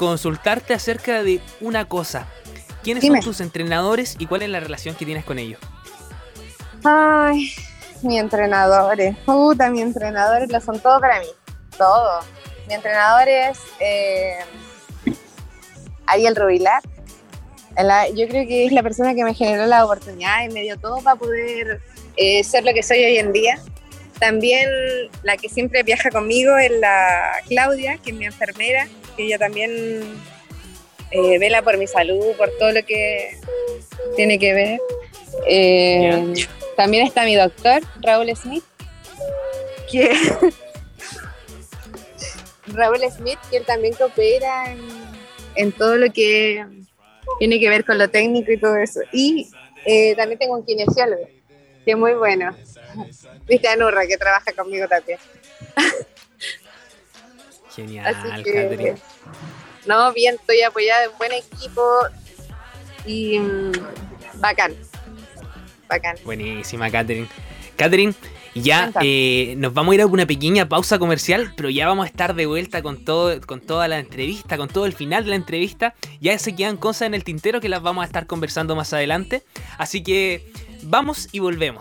consultarte 0.00 0.72
acerca 0.72 1.22
de 1.22 1.42
una 1.60 1.84
cosa. 1.86 2.26
¿Quiénes 2.82 3.02
Dime. 3.02 3.18
son 3.20 3.24
tus 3.32 3.40
entrenadores 3.42 4.16
y 4.18 4.24
cuál 4.26 4.40
es 4.40 4.48
la 4.48 4.58
relación 4.58 4.94
que 4.94 5.04
tienes 5.04 5.26
con 5.26 5.38
ellos? 5.38 5.60
Ay, 6.84 7.52
mi 8.02 8.18
entrenadores. 8.18 9.14
Puta, 9.26 9.68
mi 9.68 9.82
entrenadores 9.82 10.50
lo 10.50 10.58
son 10.62 10.80
todo 10.80 10.98
para 11.00 11.20
mí. 11.20 11.26
Todo. 11.76 12.20
Mi 12.66 12.72
entrenador 12.74 13.28
es 13.28 13.58
eh, 13.80 14.38
Ariel 16.06 16.34
Rubilar. 16.34 16.80
La- 17.76 18.08
yo 18.08 18.26
creo 18.26 18.46
que 18.48 18.64
es 18.64 18.72
la 18.72 18.82
persona 18.82 19.14
que 19.14 19.22
me 19.22 19.34
generó 19.34 19.66
la 19.66 19.84
oportunidad 19.84 20.42
y 20.44 20.48
me 20.48 20.62
dio 20.62 20.78
todo 20.78 21.02
para 21.02 21.16
poder 21.16 21.82
eh, 22.16 22.42
ser 22.42 22.64
lo 22.64 22.72
que 22.72 22.82
soy 22.82 23.04
hoy 23.04 23.18
en 23.18 23.32
día. 23.32 23.58
También 24.18 24.66
la 25.22 25.36
que 25.36 25.50
siempre 25.50 25.82
viaja 25.82 26.10
conmigo 26.10 26.56
es 26.56 26.70
la 26.80 27.32
Claudia, 27.48 27.98
que 28.02 28.10
es 28.12 28.16
mi 28.16 28.24
enfermera, 28.26 28.86
que 29.16 29.24
ella 29.24 29.38
también 29.38 30.02
eh, 31.10 31.38
vela 31.38 31.62
por 31.62 31.76
mi 31.76 31.86
salud, 31.86 32.34
por 32.36 32.50
todo 32.58 32.72
lo 32.72 32.84
que 32.84 33.38
tiene 34.16 34.38
que 34.38 34.52
ver. 34.52 34.80
Eh, 35.46 36.34
también 36.76 37.06
está 37.06 37.24
mi 37.24 37.36
doctor, 37.36 37.82
Raúl 38.00 38.34
Smith, 38.36 38.64
que 39.90 40.10
Raúl 42.68 43.00
Smith, 43.10 43.38
que 43.50 43.58
él 43.58 43.64
también 43.64 43.94
coopera 43.94 44.72
en, 44.72 44.80
en 45.56 45.72
todo 45.72 45.96
lo 45.96 46.12
que 46.12 46.64
tiene 47.38 47.60
que 47.60 47.68
ver 47.68 47.84
con 47.84 47.98
lo 47.98 48.08
técnico 48.08 48.52
y 48.52 48.58
todo 48.58 48.76
eso. 48.76 49.00
Y 49.12 49.50
eh, 49.84 50.14
también 50.16 50.38
tengo 50.38 50.56
un 50.56 50.64
kinesiólogo, 50.64 51.26
que 51.84 51.90
es 51.90 51.96
muy 51.96 52.14
bueno. 52.14 52.56
Viste 53.46 53.68
a 53.68 53.76
Nurra, 53.76 54.06
que 54.06 54.16
trabaja 54.16 54.52
conmigo 54.52 54.86
también. 54.88 55.18
Genial, 57.80 58.06
Así 58.06 58.42
que, 58.42 58.52
Catherine. 58.52 58.94
no, 59.86 60.12
bien, 60.12 60.34
estoy 60.34 60.60
apoyada 60.62 61.04
en 61.04 61.10
buen 61.18 61.32
equipo 61.32 61.82
y 63.06 63.38
mm, 63.38 63.72
bacán. 64.36 64.74
Bacán. 65.88 66.16
Buenísima, 66.24 66.90
Catherine. 66.90 67.26
Catherine, 67.76 68.14
ya 68.54 68.92
eh, 69.02 69.54
nos 69.56 69.72
vamos 69.72 69.92
a 69.92 69.94
ir 69.94 70.00
a 70.02 70.06
una 70.06 70.26
pequeña 70.26 70.68
pausa 70.68 70.98
comercial, 70.98 71.52
pero 71.56 71.70
ya 71.70 71.86
vamos 71.86 72.04
a 72.04 72.08
estar 72.08 72.34
de 72.34 72.46
vuelta 72.46 72.82
con 72.82 73.04
todo, 73.04 73.40
con 73.40 73.60
toda 73.60 73.88
la 73.88 73.98
entrevista, 73.98 74.56
con 74.56 74.68
todo 74.68 74.86
el 74.86 74.92
final 74.92 75.24
de 75.24 75.30
la 75.30 75.36
entrevista. 75.36 75.94
Ya 76.20 76.38
se 76.38 76.54
quedan 76.54 76.76
cosas 76.76 77.02
en 77.06 77.14
el 77.14 77.24
tintero 77.24 77.60
que 77.60 77.68
las 77.68 77.82
vamos 77.82 78.02
a 78.02 78.06
estar 78.06 78.26
conversando 78.26 78.76
más 78.76 78.92
adelante. 78.92 79.42
Así 79.78 80.02
que 80.02 80.52
vamos 80.82 81.28
y 81.32 81.38
volvemos. 81.38 81.78